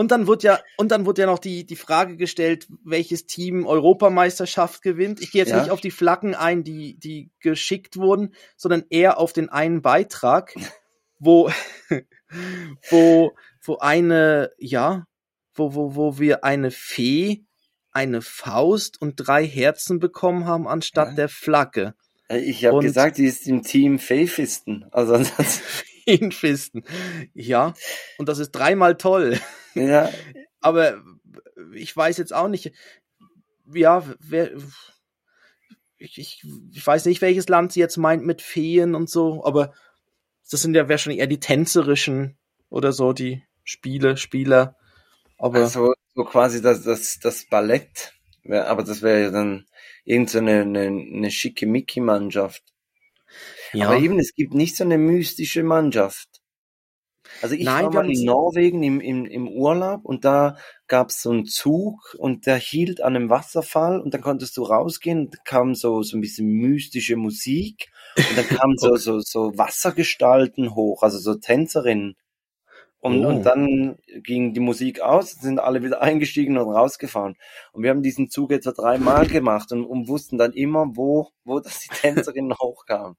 [0.00, 3.66] und dann wird ja, und dann wird ja noch die, die Frage gestellt, welches Team
[3.66, 5.20] Europameisterschaft gewinnt.
[5.20, 5.58] Ich gehe jetzt Ja.
[5.60, 10.54] nicht auf die Flaggen ein, die, die geschickt wurden, sondern eher auf den einen Beitrag,
[11.18, 11.50] wo,
[12.90, 13.32] wo,
[13.62, 15.04] wo eine, ja,
[15.54, 17.44] wo, wo, wo wir eine Fee,
[17.92, 21.14] eine Faust und drei Herzen bekommen haben anstatt Ja.
[21.14, 21.92] der Flagge.
[22.28, 24.86] Äh, Ich habe gesagt, die ist im Team Fafisten.
[24.92, 25.60] Also das,
[26.06, 26.84] In Fisten.
[27.34, 27.74] Ja.
[28.18, 29.38] Und das ist dreimal toll.
[29.74, 30.10] ja,
[30.60, 31.02] aber
[31.74, 32.72] ich weiß jetzt auch nicht,
[33.72, 34.50] ja, wer,
[35.98, 39.72] ich, ich, ich weiß nicht, welches Land sie jetzt meint mit Feen und so, aber
[40.50, 42.38] das sind ja wahrscheinlich eher die tänzerischen
[42.68, 44.76] oder so, die Spiele, Spieler.
[45.38, 48.12] Aber also so quasi das, das, das Ballett.
[48.48, 49.66] Aber das wäre ja dann
[50.04, 52.64] irgendeine eine, eine schicke Mickey-Mannschaft.
[53.72, 56.40] Ja, Aber eben, es gibt nicht so eine mystische Mannschaft.
[57.42, 60.56] Also ich Nein, war mal in Norwegen im, im, im Urlaub und da
[60.88, 65.26] gab's so einen Zug und der hielt an einem Wasserfall und dann konntest du rausgehen
[65.26, 69.56] und da kam so, so ein bisschen mystische Musik und dann kamen so, so, so
[69.56, 72.16] Wassergestalten hoch, also so Tänzerinnen.
[73.02, 73.28] Und, Oh.
[73.28, 77.36] und dann ging die Musik aus, sind alle wieder eingestiegen und rausgefahren.
[77.72, 81.60] Und wir haben diesen Zug etwa dreimal gemacht und, und wussten dann immer, wo, wo
[81.60, 83.16] das die Tänzerinnen hochkamen.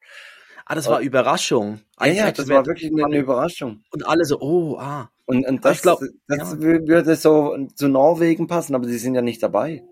[0.66, 1.82] Ah, das war Überraschung.
[2.00, 3.84] Ja, ja, Eigentlich das war wirklich eine, eine Überraschung.
[3.92, 5.10] Und alle so, oh, ah.
[5.26, 6.58] Und, und Aber das, ich glaub, das ja.
[6.58, 9.84] wür- würde so zu Norwegen passen, aber die sind ja nicht dabei.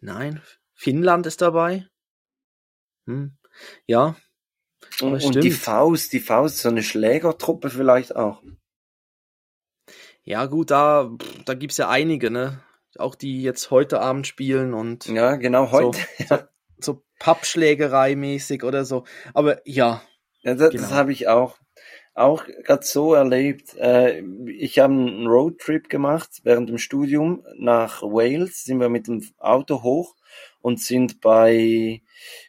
[0.00, 0.40] Nein,
[0.74, 1.86] Finnland ist dabei.
[3.06, 3.36] Hm.
[3.86, 4.16] Ja,
[5.00, 5.50] Und, und die.
[5.52, 8.42] Faust, die Faust, so eine Schlägertruppe vielleicht auch.
[10.24, 11.10] ja gut, da,
[11.44, 12.60] da gibt's ja einige, ne?
[12.96, 15.98] Auch die jetzt heute Abend spielen und Ja, genau, heute.
[16.28, 16.42] So, so
[17.18, 19.04] Pappschlägerei mäßig oder so.
[19.32, 20.02] Aber ja,
[20.42, 20.82] Ja, das, Genau.
[20.82, 21.58] das habe ich auch,
[22.14, 23.74] auch gerade so erlebt.
[23.76, 29.22] Äh, ich habe einen Roadtrip gemacht während dem Studium nach Wales, sind wir mit dem
[29.38, 30.14] Auto hoch
[30.60, 32.02] und sind bei,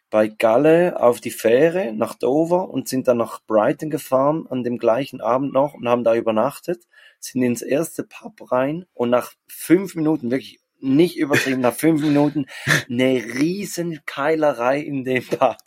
[0.09, 4.77] bei Galle auf die Fähre nach Dover und sind dann nach Brighton gefahren an dem
[4.77, 6.83] gleichen Abend noch und haben da übernachtet,
[7.19, 12.45] sind ins erste Pub rein und nach fünf Minuten, wirklich nicht übertrieben, nach fünf Minuten
[12.89, 15.57] eine riesen Keilerei in dem Pub.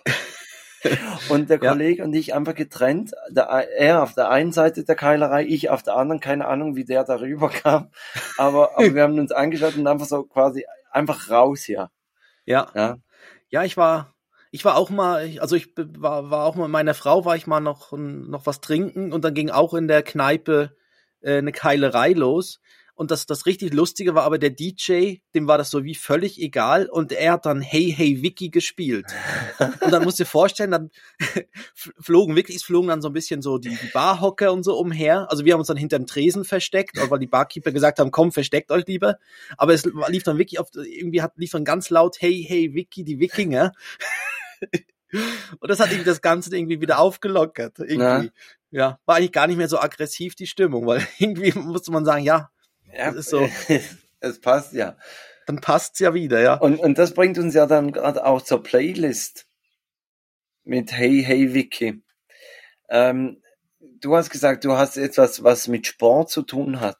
[1.28, 1.70] Und der Ja.
[1.72, 3.12] Kollege und ich einfach getrennt.
[3.30, 6.20] Der, er auf der einen Seite der Keilerei, ich auf der anderen.
[6.20, 7.90] Keine Ahnung, wie der darüber kam.
[8.36, 11.90] Aber, aber wir haben uns angeschaut und einfach so quasi einfach raus hier.
[12.46, 12.96] ja, Ja.
[13.50, 14.14] ja, ich war,
[14.50, 17.46] ich war auch mal, also ich war, war auch mal mit meiner Frau, war ich
[17.46, 20.76] mal noch, noch was trinken und dann ging auch in der Kneipe
[21.20, 22.60] äh, eine Keilerei los.
[22.98, 26.42] Und das, das richtig Lustige war aber der DJ, dem war das so wie völlig
[26.42, 29.06] egal und er hat dann Hey Hey Vicky gespielt.
[29.60, 30.90] Und dann musst du dir vorstellen, dann
[31.76, 35.30] flogen wirklich, es flogen dann so ein bisschen so die, die Barhocker und so umher.
[35.30, 38.72] Also wir haben uns dann hinterm Tresen versteckt, weil die Barkeeper gesagt haben, komm, versteckt
[38.72, 39.18] euch lieber.
[39.56, 43.04] Aber es lief dann wirklich auf, irgendwie hat, lief dann ganz laut, hey, hey, Vicky,
[43.04, 43.74] die Wikinger.
[45.60, 47.78] und das hat irgendwie das Ganze irgendwie wieder aufgelockert.
[47.78, 48.32] Irgendwie.
[48.72, 48.98] Ja.
[49.06, 52.50] war eigentlich gar nicht mehr so aggressiv die Stimmung, weil irgendwie musste man sagen, ja,
[52.92, 53.48] ja Das ist so.
[54.20, 54.96] es passt ja.
[55.46, 56.54] dann passt's ja wieder, ja.
[56.54, 59.46] Und, und das bringt uns ja dann gerade auch zur Playlist
[60.64, 62.02] mit Hey Hey Vicky.
[62.88, 63.42] Ähm,
[63.80, 66.98] du hast gesagt, du hast etwas, was mit Sport zu tun hat.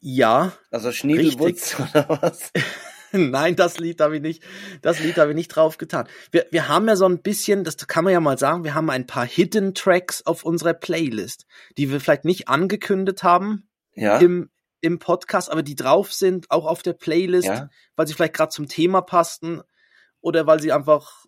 [0.00, 2.50] Ja, Also Schniedelwutz oder was?
[3.12, 4.42] Nein, das Lied habe ich nicht,
[4.80, 6.08] das Lied habe ich nicht drauf getan.
[6.30, 8.90] Wir, wir haben ja so ein bisschen, das kann man ja mal sagen, wir haben
[8.90, 11.46] ein paar Hidden Tracks auf unserer Playlist,
[11.76, 14.18] die wir vielleicht nicht angekündigt haben Ja.
[14.18, 17.70] im, im Podcast, aber die drauf sind, auch auf der Playlist, Ja.
[17.96, 19.62] weil sie vielleicht gerade zum Thema passten
[20.20, 21.24] oder weil sie einfach,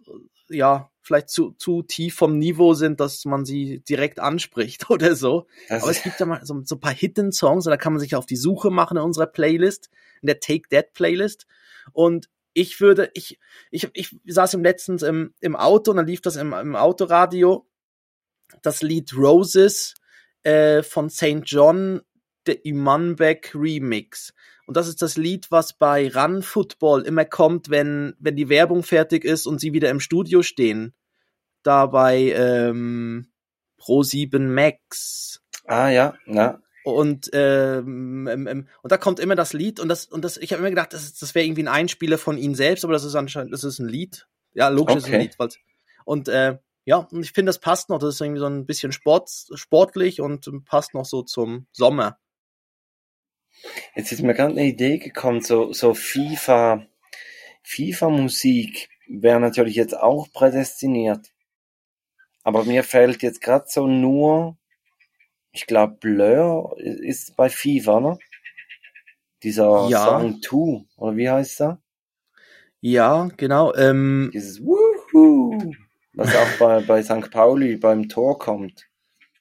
[0.49, 5.15] äh, ja, vielleicht zu, zu tief vom Niveau sind, dass man sie direkt anspricht oder
[5.17, 5.47] so.
[5.69, 7.93] Das Aber es gibt ja mal so, so ein paar Hidden Songs und da kann
[7.93, 9.91] man sich auf die Suche machen in unserer Playlist,
[10.23, 11.47] in der Take That Playlist.
[11.93, 13.39] Und ich würde, ich,
[13.71, 17.67] ich, ich saß im letztens im, im Auto und dann lief das im, im Autoradio,
[18.63, 19.95] das Lied Roses
[20.45, 21.43] äh, von St.
[21.45, 22.01] John,
[22.47, 24.33] der Imanbek Remix.
[24.67, 28.83] Und das ist das Lied, was bei Run Football immer kommt, wenn, wenn die Werbung
[28.83, 30.95] fertig ist und sie wieder im Studio stehen.
[31.63, 33.29] Da bei ähm,
[33.81, 35.41] Pro7 Max.
[35.67, 36.61] Ah ja, ja.
[36.85, 40.53] Und, ähm, ähm, ähm, und da kommt immer das Lied und das, und das, ich
[40.53, 43.15] habe immer gedacht, das, das wäre irgendwie ein Einspieler von ihnen selbst, aber das ist
[43.15, 44.27] anscheinend, das ist ein Lied.
[44.53, 45.23] Ja, logisch ist ein Okay.
[45.23, 45.39] Lied.
[45.39, 45.59] weil's-
[46.05, 47.99] Und äh, ja, und ich finde, das passt noch.
[47.99, 52.19] Das ist irgendwie so ein bisschen Sport, sportlich und passt noch so zum Sommer.
[53.95, 56.87] Jetzt ist mir gerade eine Idee gekommen, so, so FIFA,
[57.63, 61.33] FIFA-Musik wäre natürlich jetzt auch prädestiniert.
[62.43, 64.57] Aber mir fällt jetzt gerade so nur,
[65.53, 68.19] ich glaube, Blur ist bei FIFA, ne?
[69.43, 70.05] Dieser Ja.
[70.05, 71.81] Song 2, oder wie heißt er?
[72.81, 73.75] Ja, genau.
[73.75, 75.73] Ähm, Dieses Woohoo,
[76.13, 77.31] was auch bei, bei St.
[77.31, 78.89] Pauli beim Tor kommt.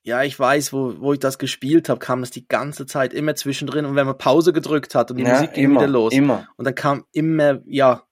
[0.04, 3.36] Ja, ich weiß, wo, wo ich das gespielt habe, kam das die ganze Zeit immer
[3.36, 6.14] zwischendrin und wenn man Pause gedrückt hat und die ja, Musik ging immer, wieder los.
[6.14, 6.48] immer.
[6.58, 8.04] Und dann kam immer, ja.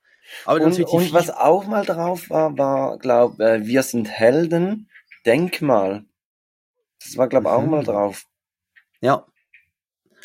[0.46, 4.90] Aber Und, und was auch mal drauf war, war, glaub, äh, wir sind Helden,
[5.26, 6.06] Denkmal.
[7.04, 7.70] Das war, glaub, auch Mhm.
[7.72, 8.24] mal drauf.
[9.02, 9.26] ja,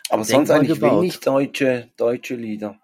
[0.08, 1.00] Aber sonst Denkmal eigentlich gebaut.
[1.02, 2.78] wenig deutsche, deutsche Lieder.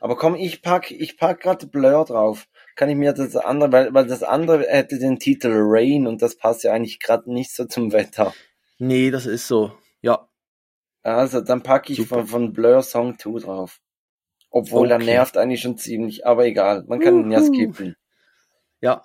[0.00, 2.46] Aber komm, ich pack, ich pack gerade Blur drauf.
[2.74, 6.36] Kann ich mir das andere, weil, weil das andere hätte den Titel Rain und das
[6.36, 8.34] passt ja eigentlich gerade nicht so zum Wetter.
[8.78, 9.72] nee, das ist so.
[10.00, 10.28] Ja,
[11.02, 12.20] Also dann pack ich Super.
[12.20, 13.80] von, von Blur Song 2 drauf.
[14.50, 15.06] Obwohl er Okay.
[15.06, 16.84] nervt eigentlich schon ziemlich, aber egal.
[16.86, 17.46] Man kann ihn ja Uhu.
[17.46, 17.96] skippen.
[18.80, 19.02] ja.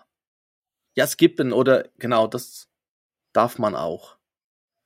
[0.96, 2.70] Ja, skippen oder genau, das
[3.32, 4.17] darf man auch.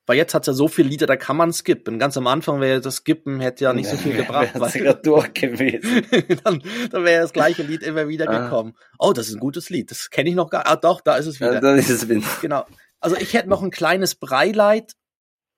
[0.08, 2.00] Weil jetzt hat's ja so viele Lieder, da kann man skippen.
[2.00, 4.56] Ganz am Anfang wäre das Skippen hätte ja nicht so viel gebracht.
[4.56, 6.06] Wäre sogar durch gewesen.
[6.44, 8.44] dann dann wäre das gleiche Lied immer wieder Ah.
[8.46, 8.74] gekommen.
[8.98, 9.92] Oh, das ist ein gutes Lied.
[9.92, 10.66] Das kenne ich noch gar.
[10.68, 11.54] Ah, doch, da ist es wieder.
[11.54, 12.22] Ja, dann ist es wieder.
[12.42, 12.66] Genau.
[13.00, 14.94] Also ich hätte noch ein kleines Breileid.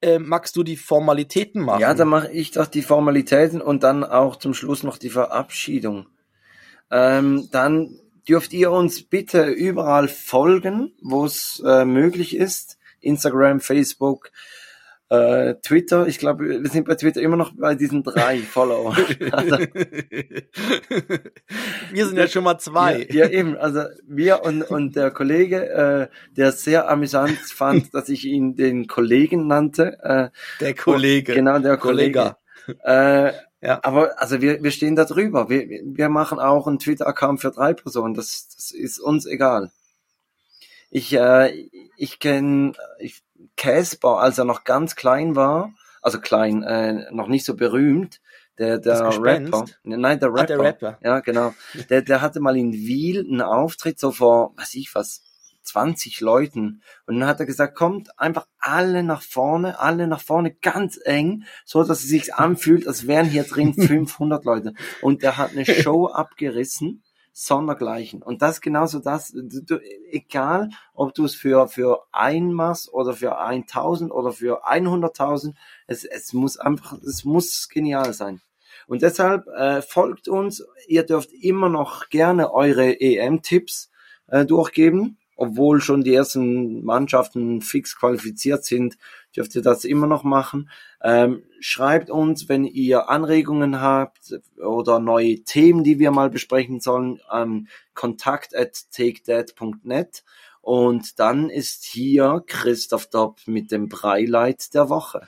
[0.02, 1.80] Äh, magst du die Formalitäten machen?
[1.80, 6.08] Ja, dann mache ich doch die Formalitäten und dann auch zum Schluss noch die Verabschiedung.
[6.92, 12.78] Ähm, dann dürft ihr uns bitte überall folgen, wo es äh, möglich ist.
[13.04, 14.32] Instagram, Facebook,
[15.10, 16.08] äh, Twitter.
[16.08, 18.96] Ich glaube, wir sind bei Twitter immer noch bei diesen drei Follower.
[19.32, 19.58] Also,
[21.92, 23.08] Wir sind ja schon mal zwei.
[23.10, 23.56] Ja, ja, eben.
[23.58, 28.88] Also wir und, und der Kollege, äh, der sehr amüsant fand, dass ich ihn den
[28.88, 29.98] Kollegen nannte.
[30.02, 30.30] Äh,
[30.60, 31.34] Der Kollege.
[31.34, 32.36] Genau, der Kollege.
[32.84, 33.32] Äh,
[33.62, 33.80] Ja.
[33.84, 35.50] Aber also wir, wir stehen da drüber.
[35.50, 38.14] Wir, wir machen auch einen Twitter-Account für drei Personen.
[38.14, 39.72] Das, das ist uns egal.
[40.96, 43.24] Ich, äh, ich kenne ich,
[43.58, 45.74] Casper, als er noch ganz klein war,
[46.04, 48.22] also klein, äh, noch nicht so berühmt,
[48.60, 49.02] der, der?
[49.20, 49.66] Rapper.
[49.82, 50.42] Nein, der Rapper.
[50.42, 51.00] Ah, der Rapper.
[51.02, 51.56] Ja, genau.
[51.90, 55.24] Der, der hatte mal in Wiel einen Auftritt, so vor, weiß ich was,
[55.64, 56.84] 20 Leuten.
[57.08, 61.46] Und dann hat er gesagt, kommt einfach alle nach vorne, alle nach vorne, ganz eng,
[61.66, 64.74] so dass es sich anfühlt, als wären hier drin 500 Leute.
[65.02, 67.02] Und der hat eine Show abgerissen,
[67.34, 68.22] sondergleichen.
[68.22, 69.80] Und das genauso das, du, du,
[70.12, 75.56] egal, ob du es für, für ein machst oder für 1000 oder für 100.000,
[75.88, 78.42] es, es muss einfach, es muss genial sein.
[78.88, 80.64] Und deshalb äh, folgt uns.
[80.88, 83.90] Ihr dürft immer noch gerne eure EM-Tipps
[84.28, 85.18] äh, durchgeben.
[85.36, 88.98] Obwohl schon die ersten Mannschaften fix qualifiziert sind,
[89.36, 90.70] dürft ihr das immer noch machen.
[91.02, 97.20] Ähm, schreibt uns, wenn ihr Anregungen habt oder neue Themen, die wir mal besprechen sollen,
[97.28, 100.24] an kontakt at takedad.net.
[100.62, 105.28] Und dann ist hier Christoph Dopp mit dem Breileit der Woche.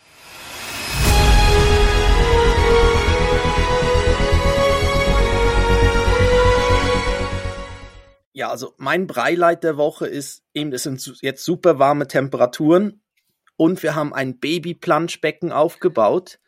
[8.38, 13.01] Ja, also mein Breileid der Woche ist eben, es sind jetzt super warme Temperaturen
[13.55, 16.39] und wir haben ein Baby-Planschbecken aufgebaut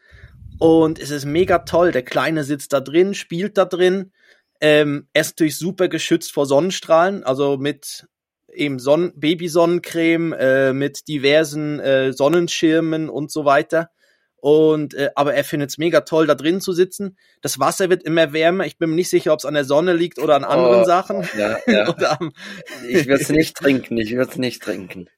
[0.60, 1.94] und es ist mega toll.
[1.94, 4.12] Der Kleine sitzt da drin, spielt da drin.
[4.60, 8.06] Ähm, er ist natürlich super geschützt vor Sonnenstrahlen, also mit
[8.52, 13.92] eben Sonn Babysonnencreme, äh, mit diversen äh, Sonnenschirmen und so weiter.
[14.40, 17.18] Und äh, aber er findet es mega toll, da drin zu sitzen.
[17.42, 18.66] Das Wasser wird immer wärmer.
[18.66, 20.86] Ich bin mir nicht sicher, ob es an der Sonne liegt oder an anderen Oh,
[20.86, 21.28] Sachen.
[21.38, 21.94] Ja, ja.
[22.88, 25.10] Ich würde es nicht trinken, ich würde es nicht trinken.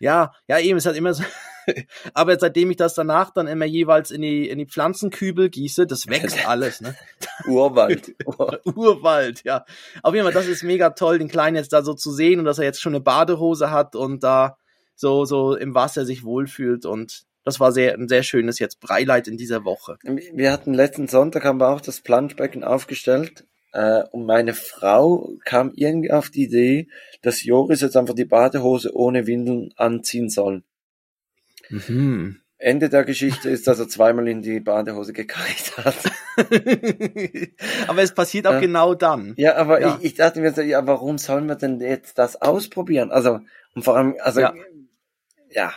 [0.00, 1.22] ja, ja, eben, es hat immer so.
[2.14, 6.08] Aber seitdem ich das danach dann immer jeweils in die, in die Pflanzenkübel gieße, das
[6.08, 6.96] wächst alles, ne?
[7.46, 8.14] Urwald.
[8.24, 9.64] Ur Urwald, ja.
[10.02, 12.44] Auf jeden Fall, das ist mega toll, den Kleinen jetzt da so zu sehen und
[12.44, 14.58] dass er jetzt schon eine Badehose hat und da
[14.94, 19.28] so, so im Wasser sich wohlfühlt und das war sehr, ein sehr schönes jetzt Breileid
[19.28, 19.98] in dieser Woche.
[20.02, 23.46] Wir hatten letzten Sonntag haben wir auch das Planschbecken aufgestellt.
[23.72, 26.88] Äh, und meine Frau kam irgendwie auf die Idee,
[27.22, 30.64] dass Joris jetzt einfach die Badehose ohne Windeln anziehen soll.
[31.68, 32.40] Mhm.
[32.58, 35.94] Ende der Geschichte ist, dass er zweimal in die Badehose gekackt hat.
[37.86, 38.60] Aber es passiert auch Ja.
[38.60, 39.34] genau dann.
[39.36, 39.98] Ja, aber Ja.
[40.00, 43.12] Ich, ich dachte mir so, ja, warum sollen wir denn jetzt das ausprobieren?
[43.12, 43.38] Also,
[43.74, 44.52] und vor allem, also, Ja.
[45.50, 45.72] ja.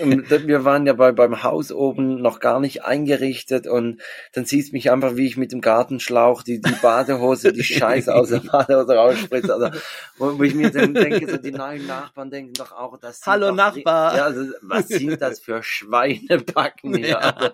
[0.00, 4.00] Und wir waren ja bei, beim Haus oben noch gar nicht eingerichtet und
[4.32, 8.28] dann siehst mich einfach, wie ich mit dem Gartenschlauch die, die Badehose, die Scheiße aus
[8.30, 9.54] der Badehose rausspritze.
[9.54, 9.78] Also,
[10.18, 13.48] wo, wo ich mir dann denke, so die neuen Nachbarn denken doch auch, dass Hallo,
[13.48, 14.16] doch, Nachbar.
[14.16, 17.20] Ja, also, was sind das für Schweinebacken hier?
[17.20, 17.50] Also,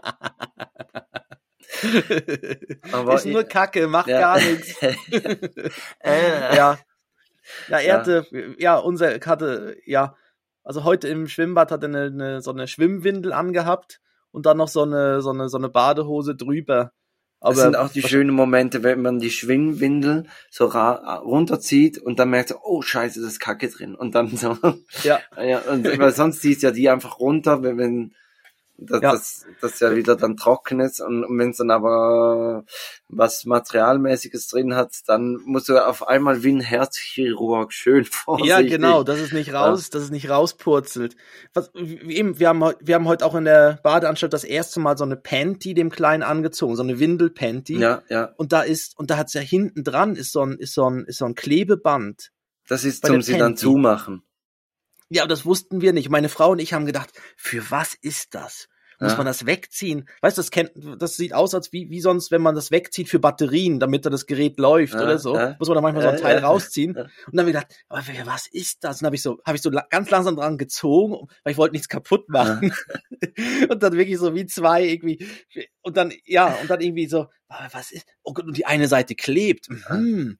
[2.92, 4.20] aber ist nur Kacke, macht Ja.
[4.20, 4.74] gar nichts.
[4.82, 4.94] äh,
[6.56, 6.78] Ja.
[7.68, 7.98] Ja, er Ja.
[7.98, 8.26] hatte,
[8.58, 10.14] ja, unser hatte, ja,
[10.70, 14.00] also heute im Schwimmbad hat er eine, eine, so eine Schwimmwindel angehabt
[14.30, 16.92] und dann noch so eine, so eine, so eine Badehose drüber.
[17.40, 22.30] Aber das sind auch die schönen Momente, wenn man die Schwimmwindel so runterzieht und dann
[22.30, 23.96] merkt, oh scheiße, da ist Kacke drin.
[23.96, 24.56] Und dann so,
[25.02, 28.14] ja, ja, und, weil sonst ziehst ja die einfach runter, wenn, wenn
[28.82, 29.12] das, Ja.
[29.12, 32.64] das, das ja wieder dann trocken ist und, und wenn es dann aber
[33.08, 38.50] was Materialmäßiges drin hat, dann musst du auf einmal wie ein Herzchirurg schön vorsichtig.
[38.50, 41.16] ja, genau, dass es nicht raus, dass es nicht rauspurzelt.
[41.54, 44.96] Was, wie eben, wir haben, wir haben heute auch in der Badeanstalt das erste Mal
[44.96, 47.78] so eine Panty dem Kleinen angezogen, so eine Windel-Panty.
[47.78, 48.32] Ja, ja.
[48.36, 51.04] Und da ist, und da hat's ja hinten dran ist so ein, ist so ein,
[51.04, 52.30] ist so ein Klebeband.
[52.68, 54.22] Das ist zum sie dann zumachen.
[55.11, 56.08] Ja, das wussten wir nicht.
[56.08, 58.68] Meine Frau und ich haben gedacht, für was ist das?
[59.02, 59.16] Muss Ja.
[59.16, 60.06] man das wegziehen?
[60.20, 63.08] Weißt du, das kennt, das sieht aus, als wie, wie sonst, wenn man das wegzieht
[63.08, 65.34] für Batterien, damit da das Gerät läuft Ja, oder so.
[65.34, 65.56] ja.
[65.58, 66.94] Muss man da manchmal so ein Teil rausziehen.
[66.96, 68.96] Und dann habe ich gedacht, aber für was ist das?
[68.96, 71.72] Und dann habe ich so, habe ich so ganz langsam dran gezogen, weil ich wollte
[71.72, 72.74] nichts kaputt machen.
[73.70, 75.26] und dann wirklich so wie zwei irgendwie.
[75.80, 78.06] Und dann, ja, und dann irgendwie so, aber was ist?
[78.22, 79.66] Oh Gott, und die eine Seite klebt.
[79.86, 80.38] Hm.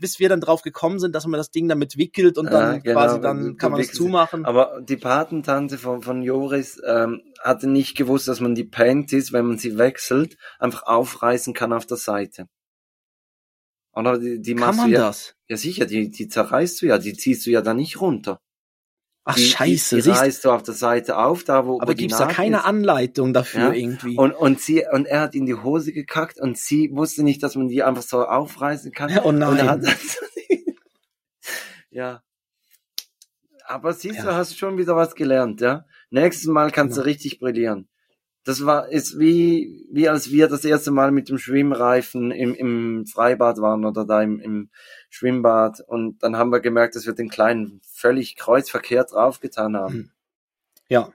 [0.00, 2.98] Bis wir dann drauf gekommen sind, dass man das Ding damit wickelt und dann genau.
[2.98, 4.44] quasi dann kann man es zumachen.
[4.44, 9.46] Aber die Patentante von, von Joris ähm, hatte nicht gewusst, dass man die Panties, wenn
[9.46, 12.46] man sie wechselt, einfach aufreißen kann auf der Seite.
[13.94, 15.34] Oder die, die Kann man ja, das?
[15.48, 18.40] ja sicher, die, die zerreißt du ja, die ziehst du ja dann nicht runter.
[19.24, 20.10] Ach die, scheiße, die, du?
[20.10, 22.64] reißt du auf der Seite auf, da wo, Aber gibt's da keine ist.
[22.64, 23.72] Anleitung dafür Ja.
[23.72, 24.16] irgendwie?
[24.16, 27.54] Und, und sie, und er hat in die Hose gekackt und sie wusste nicht, dass
[27.54, 29.16] man die einfach so aufreißen kann.
[29.24, 29.86] oh Und er nein.
[31.90, 32.22] ja.
[33.66, 34.34] Aber siehst du, Ja.
[34.34, 35.84] hast schon wieder was gelernt, ja?
[36.10, 37.04] Nächstes Mal kannst Genau.
[37.04, 37.88] du richtig brillieren.
[38.44, 43.06] Das war, ist wie, wie als wir das erste Mal mit dem Schwimmreifen im, im
[43.06, 44.70] Freibad waren oder da im, im
[45.10, 49.92] Schwimmbad und dann haben wir gemerkt, dass wir den Kleinen völlig kreuzverkehrt draufgetan haben.
[49.94, 50.10] Hm.
[50.88, 51.12] Ja.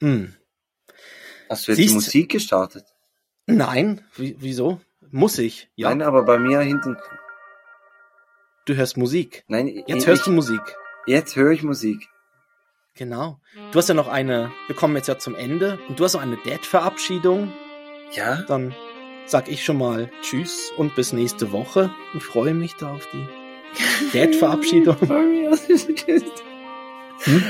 [0.00, 0.34] Hm.
[1.50, 2.86] Hast du jetzt Siehst- die Musik gestartet?
[3.46, 4.80] Nein, Wie, wieso?
[5.10, 5.68] Muss ich?
[5.74, 5.90] Ja.
[5.90, 6.96] Nein, aber bei mir hinten,
[8.64, 9.44] Du hörst Musik.
[9.48, 10.60] nein, Jetzt ich, hörst du Musik.
[11.06, 12.08] jetzt höre ich Musik.
[12.94, 13.38] Genau.
[13.72, 16.20] Du hast ja noch eine, wir kommen jetzt ja zum Ende und du hast noch
[16.22, 17.50] eine Dad-Verabschiedung.
[18.12, 18.42] Ja?
[18.48, 18.74] Dann
[19.24, 23.26] sag ich schon mal Tschüss und bis nächste Woche und freue mich da auf die
[24.12, 24.96] Dad-Verabschiedung.
[27.24, 27.42] Hm?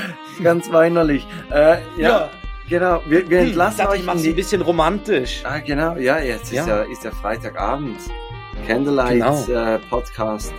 [0.43, 1.27] Ganz weinerlich.
[1.51, 2.29] Äh, ja,
[2.69, 3.01] genau.
[3.07, 5.41] Wir, wir Hm, ich entlassen dachte, euch ich mach's ein bisschen romantisch.
[5.43, 5.95] Ah, genau.
[5.97, 6.81] Ja, jetzt ist ja, Ja.
[6.83, 7.99] ist ja Freitagabend.
[8.67, 9.13] Candlelight
[9.47, 9.73] Genau.
[9.75, 10.53] äh, Podcast.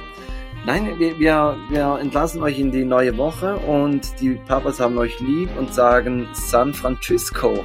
[0.66, 5.20] Nein, wir, wir, wir entlassen euch in die neue Woche und die Papas haben euch
[5.20, 7.62] lieb und sagen San Francisco.